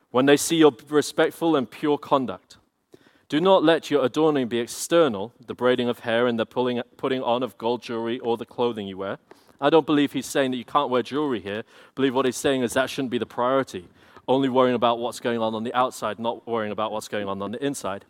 [0.10, 2.58] When they see your respectful and pure conduct,
[3.30, 7.22] do not let your adorning be external, the braiding of hair and the pulling, putting
[7.22, 9.20] on of gold jewelry or the clothing you wear.
[9.62, 11.60] I don't believe he's saying that you can't wear jewelry here.
[11.60, 13.88] I believe what he's saying is that shouldn't be the priority.
[14.28, 17.40] Only worrying about what's going on on the outside, not worrying about what's going on
[17.44, 18.06] on the inside.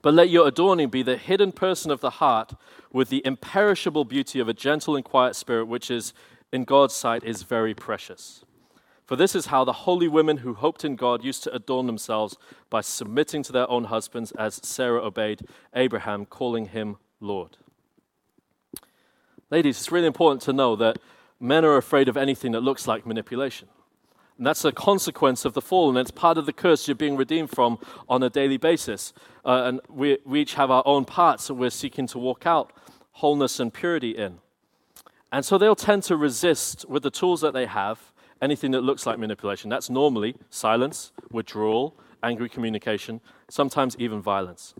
[0.00, 2.54] But let your adorning be the hidden person of the heart
[2.92, 6.12] with the imperishable beauty of a gentle and quiet spirit, which is,
[6.52, 8.44] in God's sight, is very precious.
[9.06, 12.36] For this is how the holy women who hoped in God used to adorn themselves
[12.68, 15.42] by submitting to their own husbands, as Sarah obeyed
[15.74, 17.56] Abraham, calling him Lord.
[19.50, 20.98] Ladies, it's really important to know that
[21.40, 23.68] men are afraid of anything that looks like manipulation.
[24.38, 27.16] And that's a consequence of the fall, and it's part of the curse you're being
[27.16, 29.12] redeemed from on a daily basis.
[29.44, 32.72] Uh, and we, we each have our own parts that we're seeking to walk out
[33.12, 34.38] wholeness and purity in.
[35.32, 39.06] And so they'll tend to resist with the tools that they have anything that looks
[39.06, 39.68] like manipulation.
[39.68, 43.20] That's normally silence, withdrawal, angry communication,
[43.50, 44.74] sometimes even violence.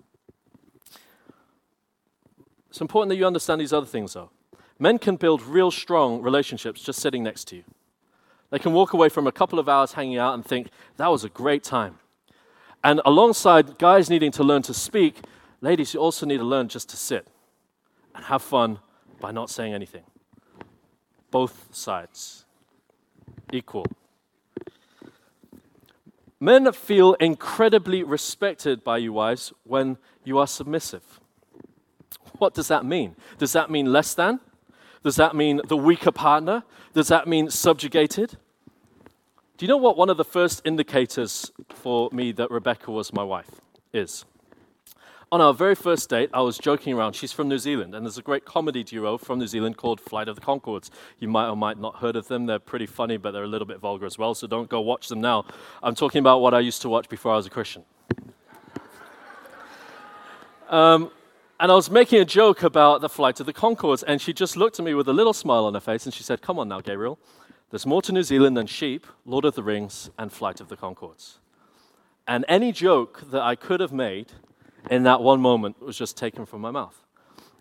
[2.70, 4.30] It's important that you understand these other things, though.
[4.78, 7.64] Men can build real strong relationships just sitting next to you.
[8.50, 11.24] They can walk away from a couple of hours hanging out and think, that was
[11.24, 11.98] a great time.
[12.82, 15.20] And alongside guys needing to learn to speak,
[15.60, 17.26] ladies, you also need to learn just to sit
[18.14, 18.78] and have fun
[19.20, 20.04] by not saying anything.
[21.30, 22.46] Both sides.
[23.52, 23.86] Equal.
[26.40, 31.20] Men feel incredibly respected by you, wives, when you are submissive.
[32.38, 33.16] What does that mean?
[33.38, 34.40] Does that mean less than?
[35.02, 36.62] Does that mean the weaker partner?
[36.98, 38.38] Does that mean subjugated?
[39.56, 43.22] Do you know what one of the first indicators for me that Rebecca was my
[43.22, 43.60] wife
[43.92, 44.24] is?
[45.30, 47.12] On our very first date, I was joking around.
[47.12, 50.26] She's from New Zealand, and there's a great comedy duo from New Zealand called Flight
[50.26, 50.90] of the Conchords.
[51.20, 52.46] You might or might not heard of them.
[52.46, 55.06] They're pretty funny, but they're a little bit vulgar as well, so don't go watch
[55.06, 55.44] them now.
[55.84, 57.84] I'm talking about what I used to watch before I was a Christian.
[60.68, 61.12] Um,
[61.60, 64.56] and I was making a joke about the Flight of the Conchords, and she just
[64.56, 66.68] looked at me with a little smile on her face, and she said, Come on
[66.68, 67.18] now, Gabriel.
[67.70, 70.76] There's more to New Zealand than sheep, Lord of the Rings, and Flight of the
[70.76, 71.38] Conchords.
[72.26, 74.32] And any joke that I could have made
[74.90, 77.04] in that one moment was just taken from my mouth.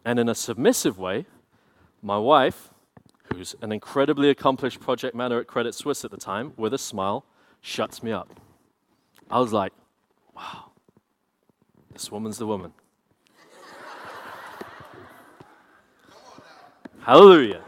[0.06, 1.26] And in a submissive way,
[2.02, 2.70] my wife,
[3.34, 7.26] who's an incredibly accomplished project manager at Credit Suisse at the time, with a smile,
[7.62, 8.40] shuts me up.
[9.30, 9.74] I was like,
[10.36, 10.72] wow,
[11.92, 12.74] this woman's the woman.
[17.08, 17.62] Hallelujah.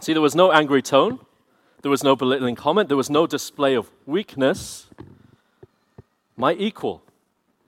[0.00, 1.20] See, there was no angry tone,
[1.80, 4.88] there was no belittling comment, there was no display of weakness.
[6.36, 7.02] My equal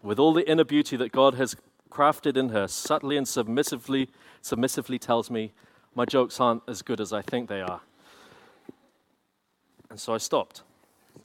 [0.02, 1.56] with all the inner beauty that God has
[1.90, 4.10] crafted in her, subtly and submissively,
[4.42, 5.52] submissively tells me
[5.94, 7.80] my jokes aren't as good as I think they are.
[9.88, 10.60] And so I stopped.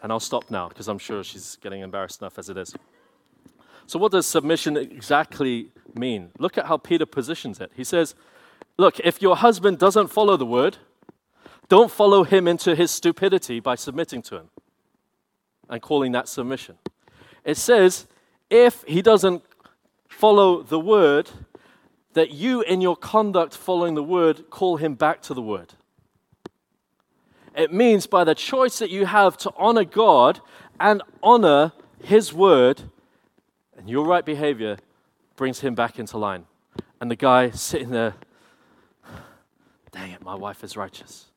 [0.01, 2.73] And I'll stop now because I'm sure she's getting embarrassed enough as it is.
[3.85, 6.31] So, what does submission exactly mean?
[6.39, 7.71] Look at how Peter positions it.
[7.75, 8.15] He says,
[8.77, 10.77] Look, if your husband doesn't follow the word,
[11.69, 14.49] don't follow him into his stupidity by submitting to him
[15.69, 16.77] and calling that submission.
[17.43, 18.07] It says,
[18.49, 19.43] if he doesn't
[20.07, 21.29] follow the word,
[22.13, 25.73] that you, in your conduct following the word, call him back to the word.
[27.55, 30.41] It means by the choice that you have to honor God
[30.79, 31.71] and honor
[32.03, 32.83] his word,
[33.77, 34.77] and your right behavior
[35.35, 36.45] brings him back into line.
[36.99, 38.15] And the guy sitting there,
[39.95, 41.27] dang it, my wife is righteous.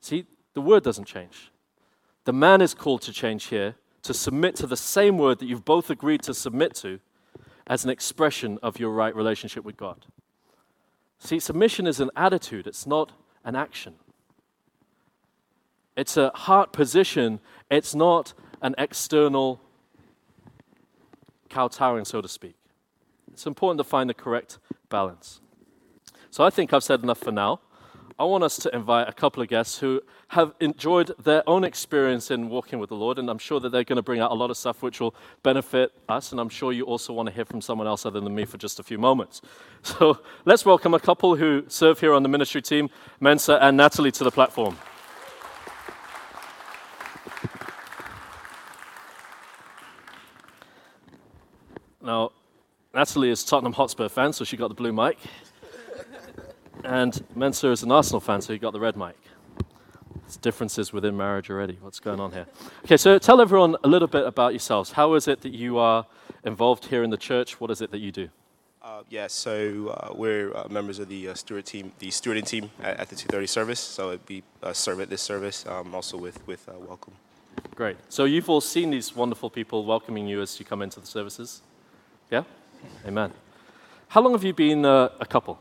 [0.00, 0.24] See,
[0.54, 1.52] the word doesn't change.
[2.24, 5.64] The man is called to change here to submit to the same word that you've
[5.64, 7.00] both agreed to submit to
[7.66, 10.06] as an expression of your right relationship with God.
[11.18, 13.12] See, submission is an attitude, it's not
[13.44, 13.94] an action.
[15.96, 19.60] It's a heart position, it's not an external
[21.50, 22.54] kowtowing, so to speak.
[23.32, 24.58] It's important to find the correct
[24.88, 25.40] balance.
[26.30, 27.60] So I think I've said enough for now.
[28.20, 32.32] I want us to invite a couple of guests who have enjoyed their own experience
[32.32, 34.34] in walking with the Lord, and I'm sure that they're going to bring out a
[34.34, 35.14] lot of stuff which will
[35.44, 38.34] benefit us, and I'm sure you also want to hear from someone else other than
[38.34, 39.40] me for just a few moments.
[39.84, 44.10] So let's welcome a couple who serve here on the ministry team, Mensa and Natalie,
[44.10, 44.76] to the platform.
[52.02, 52.32] Now,
[52.92, 55.18] Natalie is Tottenham Hotspur fan, so she got the blue mic.
[56.84, 59.16] And Mensa is an Arsenal fan, so he got the red mic.
[60.22, 61.78] There's differences within marriage already.
[61.80, 62.46] What's going on here?
[62.84, 64.92] Okay, so tell everyone a little bit about yourselves.
[64.92, 66.06] How is it that you are
[66.44, 67.60] involved here in the church?
[67.60, 68.28] What is it that you do?
[68.82, 72.70] Uh, yeah, so uh, we're uh, members of the uh, steward team, the stewarding team
[72.82, 73.80] at, at the 2:30 service.
[73.80, 77.14] So it'd be uh, serve at this service, um, also with with uh, welcome.
[77.74, 77.96] Great.
[78.08, 81.62] So you've all seen these wonderful people welcoming you as you come into the services.
[82.30, 82.44] Yeah.
[83.06, 83.32] Amen.
[84.08, 85.58] How long have you been uh, a couple?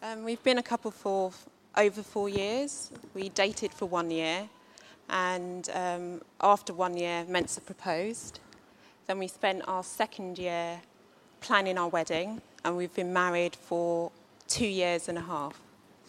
[0.00, 1.32] Um, we've been a couple for
[1.76, 2.92] over four years.
[3.14, 4.48] We dated for one year,
[5.08, 8.38] and um, after one year, Mensa proposed.
[9.08, 10.80] Then we spent our second year
[11.40, 14.12] planning our wedding, and we've been married for
[14.46, 15.60] two years and a half.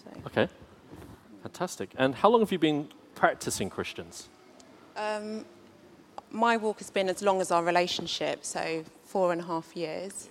[0.03, 0.11] So.
[0.27, 0.47] Okay.
[1.41, 1.91] Fantastic.
[1.97, 4.29] And how long have you been practicing Christians?
[4.97, 5.45] Um,
[6.29, 10.29] my walk has been as long as our relationship, so four and a half years.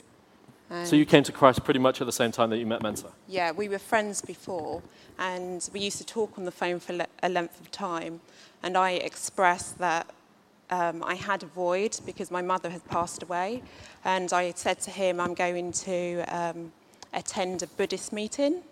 [0.85, 3.09] So you came to Christ pretty much at the same time that you met Mensa?
[3.27, 4.83] Yeah, we were friends before,
[5.19, 8.21] and we used to talk on the phone for le- a length of time.
[8.63, 10.07] And I expressed that
[10.71, 13.63] um, I had a void because my mother had passed away.
[14.05, 16.73] And I said to him, I'm going to um,
[17.13, 18.63] attend a Buddhist meeting.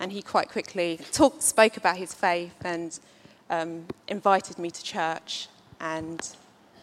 [0.00, 0.98] And he quite quickly
[1.38, 2.98] spoke about his faith and
[3.48, 5.48] um, invited me to church.
[5.80, 6.26] And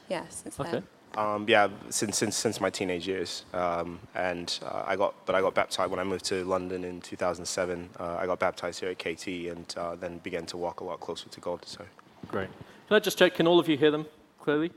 [0.08, 0.72] yeah, since Okay.
[0.72, 0.84] then.
[1.18, 5.42] Um, yeah, since since since my teenage years, um, and uh, I got but I
[5.42, 7.90] got baptized when I moved to London in 2007.
[8.00, 11.02] Uh, I got baptized here at KT, and uh, then began to walk a lot
[11.02, 11.66] closer to God.
[11.66, 11.84] So
[12.28, 12.50] Great.
[12.88, 13.36] Can I just check?
[13.36, 14.06] Can all of you hear them
[14.40, 14.72] clearly?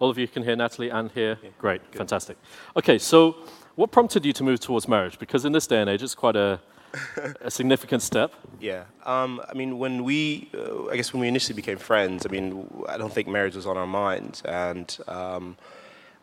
[0.00, 1.38] All of you can hear Natalie and hear?
[1.42, 1.50] Yeah.
[1.58, 1.82] Great.
[1.92, 2.36] Fantastic.
[2.76, 3.36] Okay, so
[3.74, 5.18] what prompted you to move towards marriage?
[5.18, 6.60] Because in this day and age, it's quite a,
[7.40, 8.32] a significant step.
[8.60, 12.30] yeah, um, I mean when we uh, I guess when we initially became friends, I
[12.30, 15.56] mean I don't think marriage was on our minds, and um,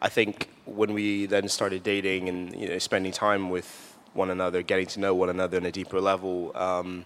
[0.01, 4.61] I think when we then started dating and you know spending time with one another,
[4.61, 6.55] getting to know one another on a deeper level.
[6.55, 7.05] Um,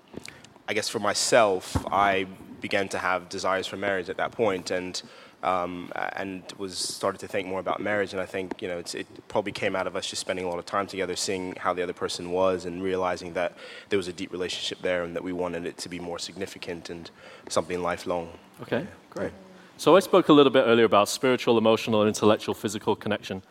[0.67, 2.27] I guess for myself, I
[2.61, 4.67] began to have desires for marriage at that point.
[4.67, 5.01] point, and
[5.43, 8.13] um, and was started to think more about marriage.
[8.13, 10.59] And I think you know it probably came out of us just spending a lot
[10.59, 13.53] of time together, seeing how the other person was, and realizing that
[13.89, 16.89] there was a deep relationship there, and that we wanted it to be more significant
[16.89, 17.11] and
[17.47, 18.29] something lifelong.
[18.61, 18.87] Okay, yeah.
[19.09, 19.31] great.
[19.77, 23.41] So I spoke a little bit earlier about spiritual, emotional, and intellectual, physical connection.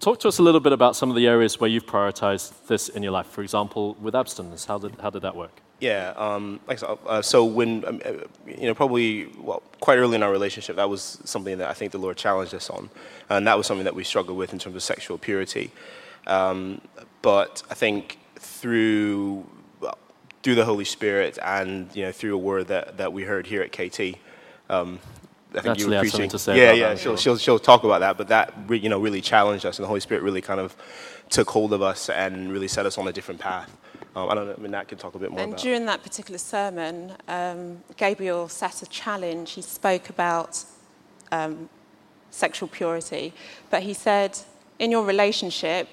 [0.00, 2.88] Talk to us a little bit about some of the areas where you've prioritized this
[2.88, 3.26] in your life.
[3.26, 5.63] For example, with abstinence, how did, how did that work?
[5.80, 8.12] Yeah, um, like so, uh, so when um, uh,
[8.46, 11.92] you know probably well quite early in our relationship, that was something that I think
[11.92, 12.90] the Lord challenged us on,
[13.28, 15.70] and that was something that we struggled with in terms of sexual purity.
[16.26, 16.80] Um,
[17.22, 19.46] but I think through
[19.80, 19.98] well,
[20.42, 23.62] through the Holy Spirit and you know through a word that, that we heard here
[23.62, 24.18] at KT,
[24.70, 25.00] um,
[25.54, 26.28] I think Actually, you were preaching.
[26.30, 28.88] To say yeah, yeah, that, she'll, she'll, she'll talk about that, but that re, you
[28.88, 30.76] know really challenged us, and the Holy Spirit really kind of
[31.30, 33.76] took hold of us and really set us on a different path.
[34.16, 35.86] Um, I don't know, I mean, Nat can talk a bit more and about during
[35.86, 39.52] that particular sermon, um, Gabriel set a challenge.
[39.52, 40.62] He spoke about
[41.32, 41.68] um,
[42.30, 43.32] sexual purity,
[43.70, 44.38] but he said,
[44.78, 45.88] in your relationship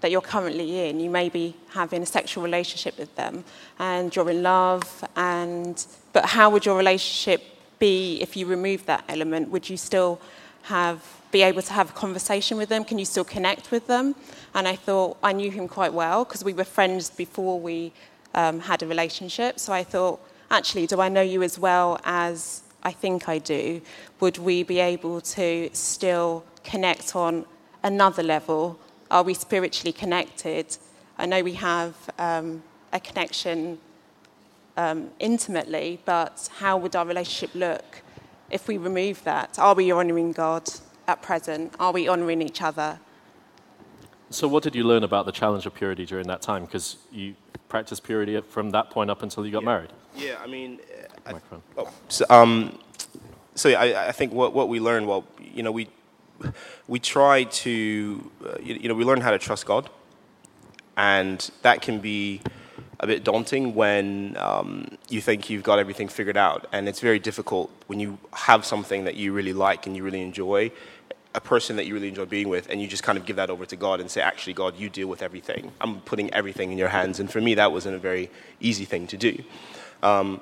[0.00, 3.44] that you're currently in, you may be having a sexual relationship with them,
[3.78, 7.42] and you're in love, and but how would your relationship
[7.78, 9.50] be if you remove that element?
[9.50, 10.20] Would you still
[10.62, 12.84] have be able to have a conversation with them?
[12.84, 14.14] Can you still connect with them?
[14.54, 17.92] And I thought I knew him quite well because we were friends before we
[18.34, 19.58] um, had a relationship.
[19.58, 23.82] So I thought, actually, do I know you as well as I think I do?
[24.20, 27.44] Would we be able to still connect on
[27.82, 28.78] another level?
[29.10, 30.76] Are we spiritually connected?
[31.18, 33.78] I know we have um, a connection
[34.76, 38.02] um, intimately, but how would our relationship look
[38.50, 39.58] if we remove that?
[39.58, 40.68] Are we honouring God
[41.06, 41.74] at present?
[41.78, 43.00] Are we honouring each other?
[44.30, 46.64] So, what did you learn about the challenge of purity during that time?
[46.64, 47.34] Because you
[47.68, 49.66] practiced purity from that point up until you got yeah.
[49.66, 49.90] married.
[50.16, 50.80] Yeah, I mean,
[51.26, 51.34] I,
[51.76, 52.78] oh, so, um,
[53.54, 55.88] so yeah, I, I, think what, what we learned, well, you know, we
[56.86, 59.88] we try to, uh, you, you know, we learn how to trust God,
[60.96, 62.40] and that can be
[63.00, 66.66] a bit daunting when um, you think you've got everything figured out.
[66.72, 70.22] And it's very difficult when you have something that you really like and you really
[70.22, 70.72] enjoy,
[71.34, 73.50] a person that you really enjoy being with, and you just kind of give that
[73.50, 75.70] over to God and say, actually, God, you deal with everything.
[75.80, 77.20] I'm putting everything in your hands.
[77.20, 78.30] And for me, that wasn't a very
[78.60, 79.44] easy thing to do.
[80.02, 80.40] Um,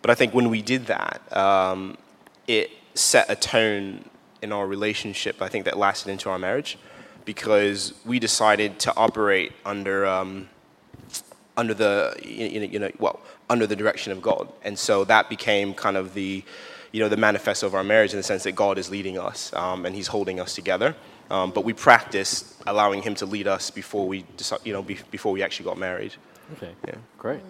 [0.00, 1.98] but I think when we did that, um,
[2.46, 4.04] it set a tone
[4.40, 6.78] in our relationship, I think, that lasted into our marriage
[7.26, 10.06] because we decided to operate under.
[11.58, 15.96] Under the you know well under the direction of God, and so that became kind
[15.96, 16.44] of the
[16.92, 19.52] you know the manifesto of our marriage in the sense that God is leading us
[19.52, 20.94] um, and He's holding us together.
[21.30, 24.24] Um, but we practiced allowing Him to lead us before we
[24.64, 26.14] you know be, before we actually got married.
[26.54, 26.72] Okay.
[26.86, 26.94] Yeah.
[27.18, 27.40] Great.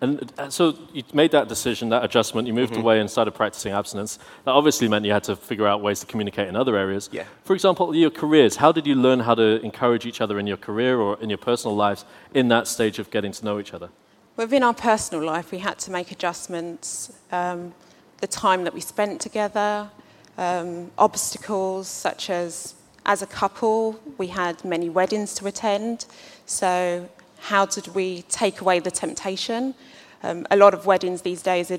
[0.00, 2.46] And uh, so you made that decision, that adjustment.
[2.46, 2.82] You moved mm-hmm.
[2.82, 4.18] away and started practicing abstinence.
[4.44, 7.08] That obviously meant you had to figure out ways to communicate in other areas.
[7.12, 7.24] Yeah.
[7.44, 8.56] For example, your careers.
[8.56, 11.38] How did you learn how to encourage each other in your career or in your
[11.38, 13.88] personal lives in that stage of getting to know each other?
[14.36, 17.12] Within our personal life, we had to make adjustments.
[17.30, 17.72] Um,
[18.20, 19.90] the time that we spent together,
[20.36, 22.74] um, obstacles such as
[23.06, 26.06] as a couple, we had many weddings to attend.
[26.46, 27.08] So
[27.44, 29.74] how did we take away the temptation?
[30.22, 31.78] Um, a lot of weddings these days are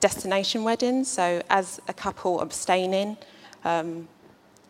[0.00, 3.18] destination weddings, so as a couple abstaining,
[3.62, 4.08] um,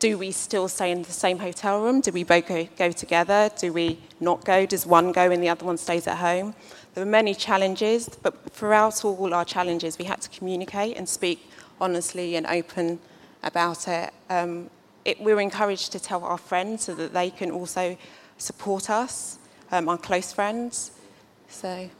[0.00, 2.00] do we still stay in the same hotel room?
[2.00, 3.50] Do we both go, go together?
[3.56, 4.66] Do we not go?
[4.66, 6.56] Does one go and the other one stays at home?
[6.94, 11.48] There were many challenges, but throughout all our challenges, we had to communicate and speak
[11.80, 12.98] honestly and open
[13.44, 14.12] about it.
[14.28, 14.70] Um,
[15.04, 17.96] it we were encouraged to tell our friends so that they can also
[18.38, 19.38] support us
[19.72, 20.92] um, our close friends.
[21.48, 21.90] So.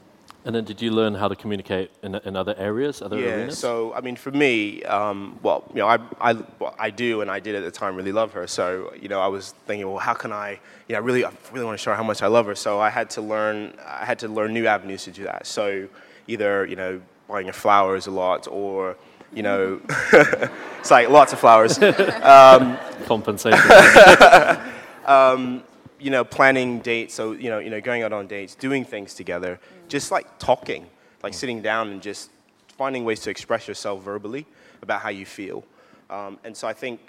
[0.45, 3.57] And then, did you learn how to communicate in, in other areas, other yeah, arenas?
[3.57, 7.31] so I mean, for me, um, well, you know, I, I, well, I do, and
[7.31, 8.45] I did at the time really love her.
[8.45, 11.31] So, you know, I was thinking, well, how can I, you know, I really, I
[11.53, 12.55] really want to show her how much I love her.
[12.55, 15.47] So I had to learn, I had to learn new avenues to do that.
[15.47, 15.87] So,
[16.27, 18.97] either you know, buying her flowers a lot, or
[19.33, 19.79] you know,
[20.79, 21.81] it's like lots of flowers.
[21.81, 23.59] um, Compensation.
[25.05, 25.63] um,
[26.03, 29.13] you know, planning dates, so, you know, you know, going out on dates, doing things
[29.13, 29.87] together, mm.
[29.87, 30.85] just like talking,
[31.23, 31.35] like mm.
[31.35, 32.29] sitting down and just
[32.77, 34.45] finding ways to express yourself verbally
[34.81, 35.63] about how you feel.
[36.09, 36.99] Um, and so I think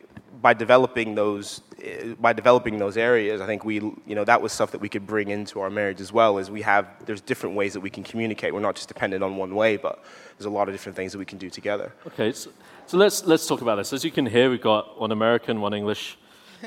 [0.41, 4.53] by developing those, uh, by developing those areas, I think we, you know, that was
[4.53, 6.39] stuff that we could bring into our marriage as well.
[6.39, 8.55] Is we have, there's different ways that we can communicate.
[8.55, 10.05] We're not just dependent on one way, but
[10.39, 11.93] there's a lot of different things that we can do together.
[12.07, 12.51] Okay, so,
[12.87, 13.93] so let's let's talk about this.
[13.93, 16.17] As you can hear, we've got one American, one English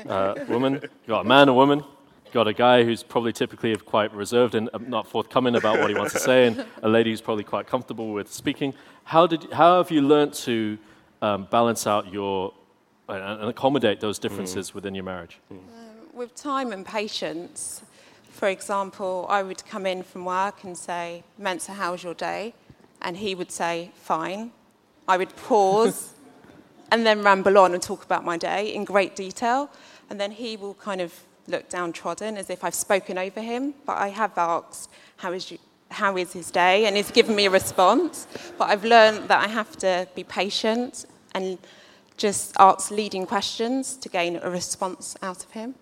[0.06, 0.74] uh, woman.
[0.74, 1.82] You've got a man, a woman
[2.32, 5.96] got a guy who's probably typically quite reserved and uh, not forthcoming about what he
[5.96, 8.74] wants to say, and a lady who's probably quite comfortable with speaking.
[9.04, 10.78] How, did, how have you learned to
[11.22, 12.52] um, balance out your
[13.08, 14.74] and accommodate those differences mm.
[14.74, 15.38] within your marriage?
[15.52, 15.60] Mm.
[16.12, 17.82] with time and patience,
[18.30, 22.54] for example, I would come in from work and say, Mensa, how's your day?
[23.00, 24.52] And he would say, fine.
[25.06, 26.12] I would pause
[26.92, 29.70] and then ramble on and talk about my day in great detail.
[30.10, 31.14] And then he will kind of
[31.48, 33.74] look downtrodden as if I've spoken over him.
[33.86, 35.58] But I have asked, how is, you,
[35.90, 36.86] how is his day?
[36.86, 38.26] And he's given me a response.
[38.58, 41.58] But I've learned that I have to be patient and
[42.16, 45.74] just ask leading questions to gain a response out of him.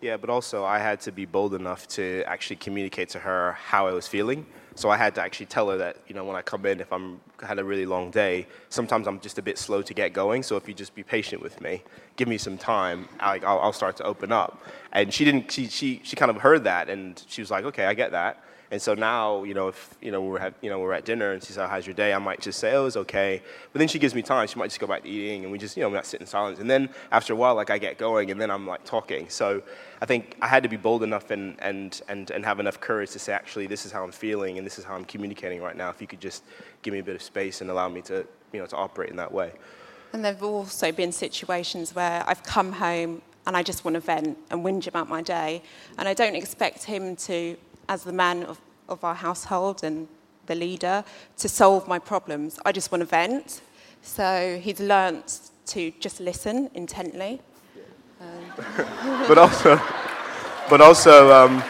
[0.00, 3.86] Yeah, but also I had to be bold enough to actually communicate to her how
[3.86, 4.44] I was feeling.
[4.76, 6.92] So I had to actually tell her that, you know, when I come in, if
[6.92, 10.42] I'm had a really long day, sometimes I'm just a bit slow to get going.
[10.42, 11.82] So if you just be patient with me,
[12.16, 14.62] give me some time, I'll, I'll start to open up.
[14.92, 17.86] And she didn't, she, she, she kind of heard that and she was like, okay,
[17.86, 18.42] I get that.
[18.74, 21.30] And so now, you know, if you know we're at, you know we're at dinner
[21.30, 23.40] and she says, "How's your day?" I might just say, "Oh, it was okay."
[23.72, 24.48] But then she gives me time.
[24.48, 26.20] She might just go back to eating, and we just you know we might sit
[26.20, 26.58] in silence.
[26.58, 29.28] And then after a while, like I get going, and then I'm like talking.
[29.28, 29.62] So
[30.02, 33.12] I think I had to be bold enough and and and and have enough courage
[33.12, 35.76] to say, actually, this is how I'm feeling, and this is how I'm communicating right
[35.76, 35.88] now.
[35.88, 36.42] If you could just
[36.82, 39.16] give me a bit of space and allow me to you know to operate in
[39.18, 39.52] that way.
[40.12, 44.36] And there've also been situations where I've come home and I just want to vent
[44.50, 45.62] and whinge about my day,
[45.96, 47.56] and I don't expect him to
[47.88, 50.08] as the man of, of our household and
[50.46, 51.04] the leader
[51.38, 52.58] to solve my problems.
[52.64, 53.62] I just want to vent.
[54.02, 57.40] So he's learnt to just listen intently.
[58.20, 58.26] Um.
[59.28, 59.80] but also,
[60.68, 61.62] but also, um,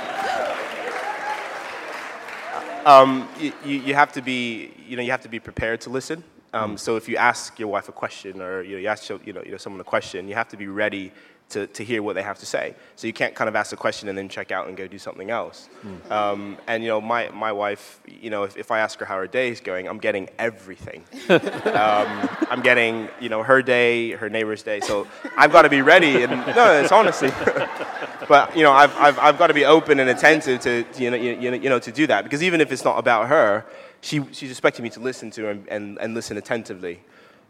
[2.85, 6.23] um, you, you have to be, you know, you have to be prepared to listen.
[6.53, 9.33] Um, so if you ask your wife a question or you, know, you ask you
[9.33, 11.11] know, you know, someone a question, you have to be ready
[11.51, 12.75] to, to hear what they have to say.
[12.97, 14.99] So you can't kind of ask a question and then check out and go do
[14.99, 15.69] something else.
[15.85, 16.11] Mm.
[16.11, 19.17] Um, and you know, my, my wife, you know, if, if I ask her how
[19.17, 21.05] her day is going, I'm getting everything.
[21.29, 24.81] um, I'm getting, you know, her day, her neighbor's day.
[24.81, 26.25] So I've got to be ready.
[26.25, 27.29] And no, it's honestly.
[28.29, 31.17] but you know, I've, I've, I've got to be open and attentive to, you know,
[31.17, 32.25] you, you know, to do that.
[32.25, 33.65] Because even if it's not about her,
[34.01, 37.01] she, she's expecting me to listen to her and, and, and listen attentively.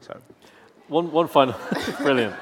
[0.01, 0.21] So.
[0.89, 1.55] One, one final,
[1.99, 2.35] brilliant.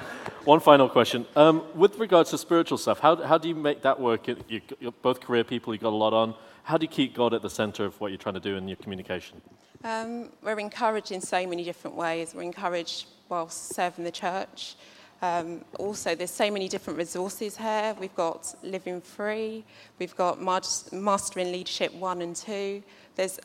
[0.44, 1.26] One final question.
[1.36, 4.26] Um, with regards to spiritual stuff, how, how do you make that work?
[4.26, 6.34] You, are both career people, you've got a lot on.
[6.64, 8.66] How do you keep God at the center of what you're trying to do in
[8.68, 9.40] your communication?
[9.84, 12.34] Um, we're encouraged in so many different ways.
[12.34, 14.76] We're encouraged whilst serving the church.
[15.22, 17.94] Um, also, there's so many different resources here.
[18.00, 19.64] We've got Living Free,
[20.00, 22.82] we've got Mastering Leadership 1 and 2.
[23.14, 23.38] There's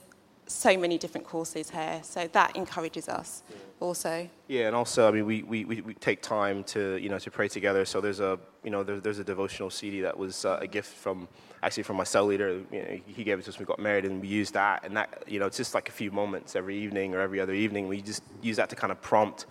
[0.48, 3.44] so many different courses here, so that encourages us
[3.80, 4.30] also.
[4.48, 7.48] Yeah, and also, I mean, we, we, we take time to, you know, to pray
[7.48, 7.86] together.
[7.86, 10.96] So there's a, you know, there, there's a devotional CD that was uh, a gift
[10.96, 11.28] from,
[11.62, 12.62] actually from my cell leader.
[12.72, 14.84] You know, he gave it to us when we got married, and we used that.
[14.86, 17.54] And that, you know, it's just like a few moments every evening or every other
[17.54, 17.88] evening.
[17.88, 19.46] We just use that to kind of prompt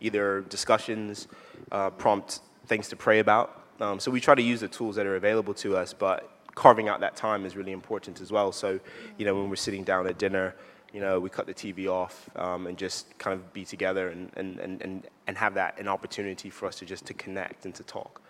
[0.00, 1.28] either discussions,
[1.70, 3.62] uh, prompt things to pray about.
[3.80, 6.88] Um, so we try to use the tools that are available to us, but carving
[6.88, 8.52] out that time is really important as well.
[8.52, 8.78] So,
[9.18, 10.54] you know, when we're sitting down at dinner,
[10.92, 14.30] you know, we cut the TV off um, and just kind of be together and,
[14.36, 17.74] and, and, and, and have that an opportunity for us to just to connect and
[17.74, 18.20] to talk.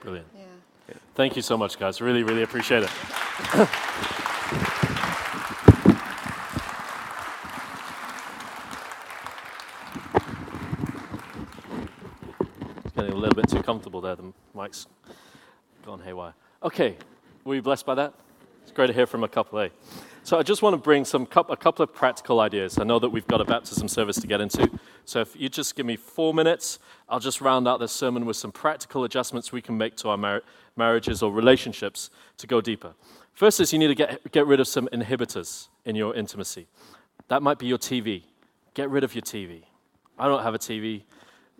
[0.00, 0.26] Brilliant.
[0.36, 0.42] Yeah.
[0.88, 0.94] yeah.
[1.14, 2.00] Thank you so much, guys.
[2.00, 2.90] Really, really appreciate it.
[13.04, 14.16] getting a little bit too comfortable there.
[14.16, 14.86] The mic's
[15.84, 16.34] gone haywire.
[16.62, 16.96] Okay,
[17.44, 18.14] were you blessed by that?
[18.62, 19.68] It's great to hear from a couple, eh?
[20.22, 22.78] So I just want to bring some a couple of practical ideas.
[22.78, 24.70] I know that we've got a baptism service to get into.
[25.04, 26.78] So if you just give me four minutes,
[27.10, 30.16] I'll just round out this sermon with some practical adjustments we can make to our
[30.16, 30.42] mar-
[30.76, 32.94] marriages or relationships to go deeper.
[33.34, 36.68] First is you need to get, get rid of some inhibitors in your intimacy.
[37.28, 38.22] That might be your TV.
[38.72, 39.64] Get rid of your TV.
[40.18, 41.02] I don't have a TV.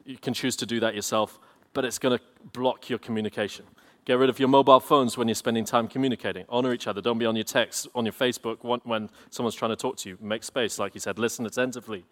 [0.07, 1.39] You can choose to do that yourself,
[1.74, 3.66] but it's going to block your communication.
[4.05, 6.44] Get rid of your mobile phones when you're spending time communicating.
[6.50, 7.00] Honor each other.
[7.00, 10.18] Don't be on your text, on your Facebook when someone's trying to talk to you.
[10.20, 11.18] Make space, like you said.
[11.18, 12.05] Listen attentively,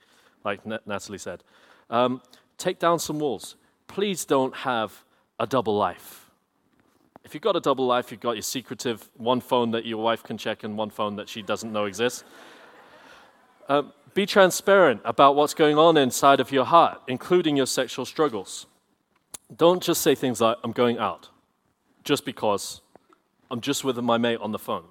[0.43, 1.45] like Natalie said.
[1.91, 2.23] Um,
[2.57, 3.57] take down some walls.
[3.89, 5.05] Please don't have
[5.39, 6.31] a double life.
[7.25, 10.23] If you've got a double life, you've got your secretive one phone that your wife
[10.23, 12.25] can check and one phone that she doesn't know exists.
[13.69, 13.83] Uh,
[14.15, 18.67] be transparent about what's going on inside of your heart, including your sexual struggles.
[19.55, 21.29] Don't just say things like, I'm going out
[22.05, 22.81] just because
[23.51, 24.85] I'm just with my mate on the phone.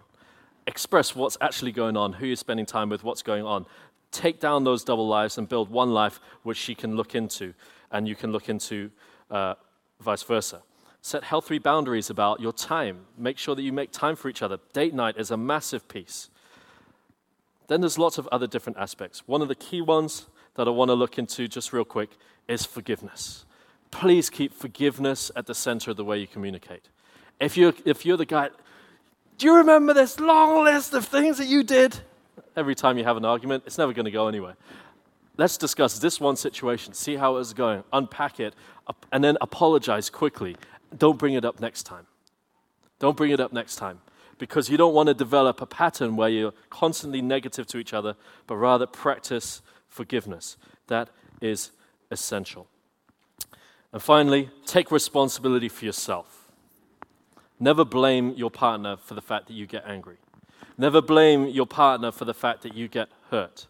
[0.67, 3.65] Express what's actually going on, who you're spending time with, what's going on.
[4.11, 7.53] Take down those double lives and build one life which she can look into,
[7.91, 8.91] and you can look into
[9.29, 9.55] uh,
[9.99, 10.61] vice versa.
[11.01, 13.05] Set healthy boundaries about your time.
[13.17, 14.59] Make sure that you make time for each other.
[14.73, 16.29] Date night is a massive piece.
[17.67, 19.27] Then there's lots of other different aspects.
[19.27, 22.11] One of the key ones that I want to look into just real quick
[22.47, 23.45] is forgiveness
[23.91, 26.89] please keep forgiveness at the center of the way you communicate.
[27.41, 28.49] If you're, if you're the guy,
[29.37, 31.97] do you remember this long list of things that you did?
[32.55, 34.55] Every time you have an argument, it's never going to go anywhere.
[35.37, 38.53] Let's discuss this one situation, see how it's going, unpack it,
[39.11, 40.55] and then apologize quickly.
[40.95, 42.05] Don't bring it up next time.
[42.99, 44.01] Don't bring it up next time
[44.37, 48.15] because you don't want to develop a pattern where you're constantly negative to each other,
[48.45, 50.57] but rather practice forgiveness.
[50.87, 51.09] That
[51.41, 51.71] is
[52.11, 52.67] essential.
[53.91, 56.40] And finally, take responsibility for yourself.
[57.61, 60.17] Never blame your partner for the fact that you get angry.
[60.79, 63.67] Never blame your partner for the fact that you get hurt.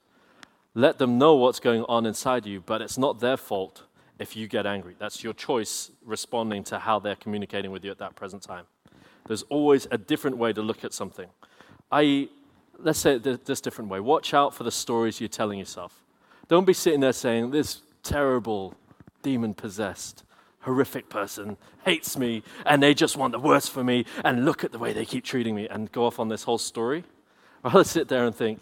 [0.74, 3.84] Let them know what's going on inside you, but it's not their fault
[4.18, 4.96] if you get angry.
[4.98, 8.64] That's your choice responding to how they're communicating with you at that present time.
[9.28, 11.28] There's always a different way to look at something.
[11.92, 12.30] I,
[12.80, 14.00] let's say it this different way.
[14.00, 16.02] Watch out for the stories you're telling yourself.
[16.48, 18.74] Don't be sitting there saying, This terrible,
[19.22, 20.24] demon possessed,
[20.62, 24.72] horrific person hates me and they just want the worst for me and look at
[24.72, 27.04] the way they keep treating me and go off on this whole story.
[27.64, 28.62] Rather sit there and think,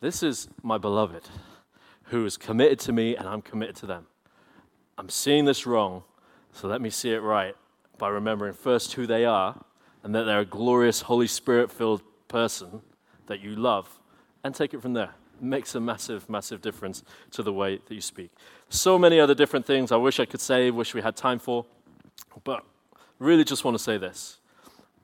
[0.00, 1.28] This is my beloved
[2.04, 4.06] who is committed to me and I'm committed to them.
[4.98, 6.04] I'm seeing this wrong,
[6.52, 7.56] so let me see it right
[7.98, 9.64] by remembering first who they are
[10.02, 12.82] and that they're a glorious, Holy Spirit filled person
[13.26, 13.98] that you love,
[14.44, 15.14] and take it from there.
[15.40, 18.30] Makes a massive, massive difference to the way that you speak.
[18.68, 21.66] So many other different things I wish I could say, wish we had time for,
[22.44, 22.64] but
[23.18, 24.38] really just want to say this.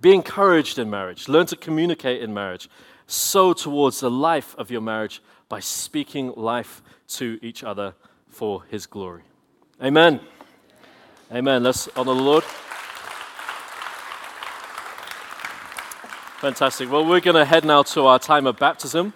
[0.01, 2.71] Be encouraged in marriage, learn to communicate in marriage,
[3.07, 7.95] sow towards the life of your marriage by speaking life to each other
[8.29, 9.23] for His glory.
[9.83, 10.21] Amen.
[11.33, 11.63] Amen.
[11.63, 12.45] Let's honor the Lord.
[16.41, 16.91] Fantastic.
[16.91, 19.13] Well, we're going to head now to our time of baptism.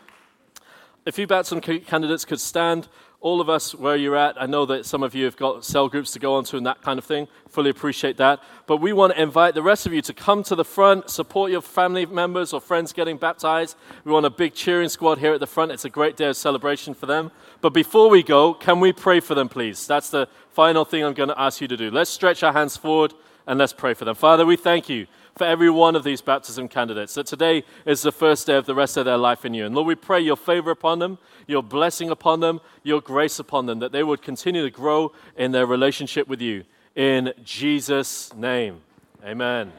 [1.07, 2.89] If you baptism candidates could stand,
[3.21, 5.87] all of us where you're at, I know that some of you have got cell
[5.87, 7.29] groups to go onto and that kind of thing.
[7.49, 8.43] Fully appreciate that.
[8.67, 11.51] But we want to invite the rest of you to come to the front, support
[11.51, 13.77] your family members or friends getting baptized.
[14.05, 15.73] We want a big cheering squad here at the front.
[15.73, 17.31] It's a great day of celebration for them.
[17.61, 19.87] But before we go, can we pray for them, please?
[19.87, 21.91] That's the final thing I'm going to ask you to do.
[21.91, 23.13] Let's stretch our hands forward
[23.47, 24.15] and let's pray for them.
[24.15, 27.14] Father, we thank you for every one of these baptism candidates.
[27.14, 29.66] That today is the first day of the rest of their life in you.
[29.66, 33.66] And Lord, we pray your favor upon them, your blessing upon them, your grace upon
[33.66, 36.64] them, that they would continue to grow in their relationship with you.
[36.95, 38.80] In Jesus' name,
[39.24, 39.72] amen.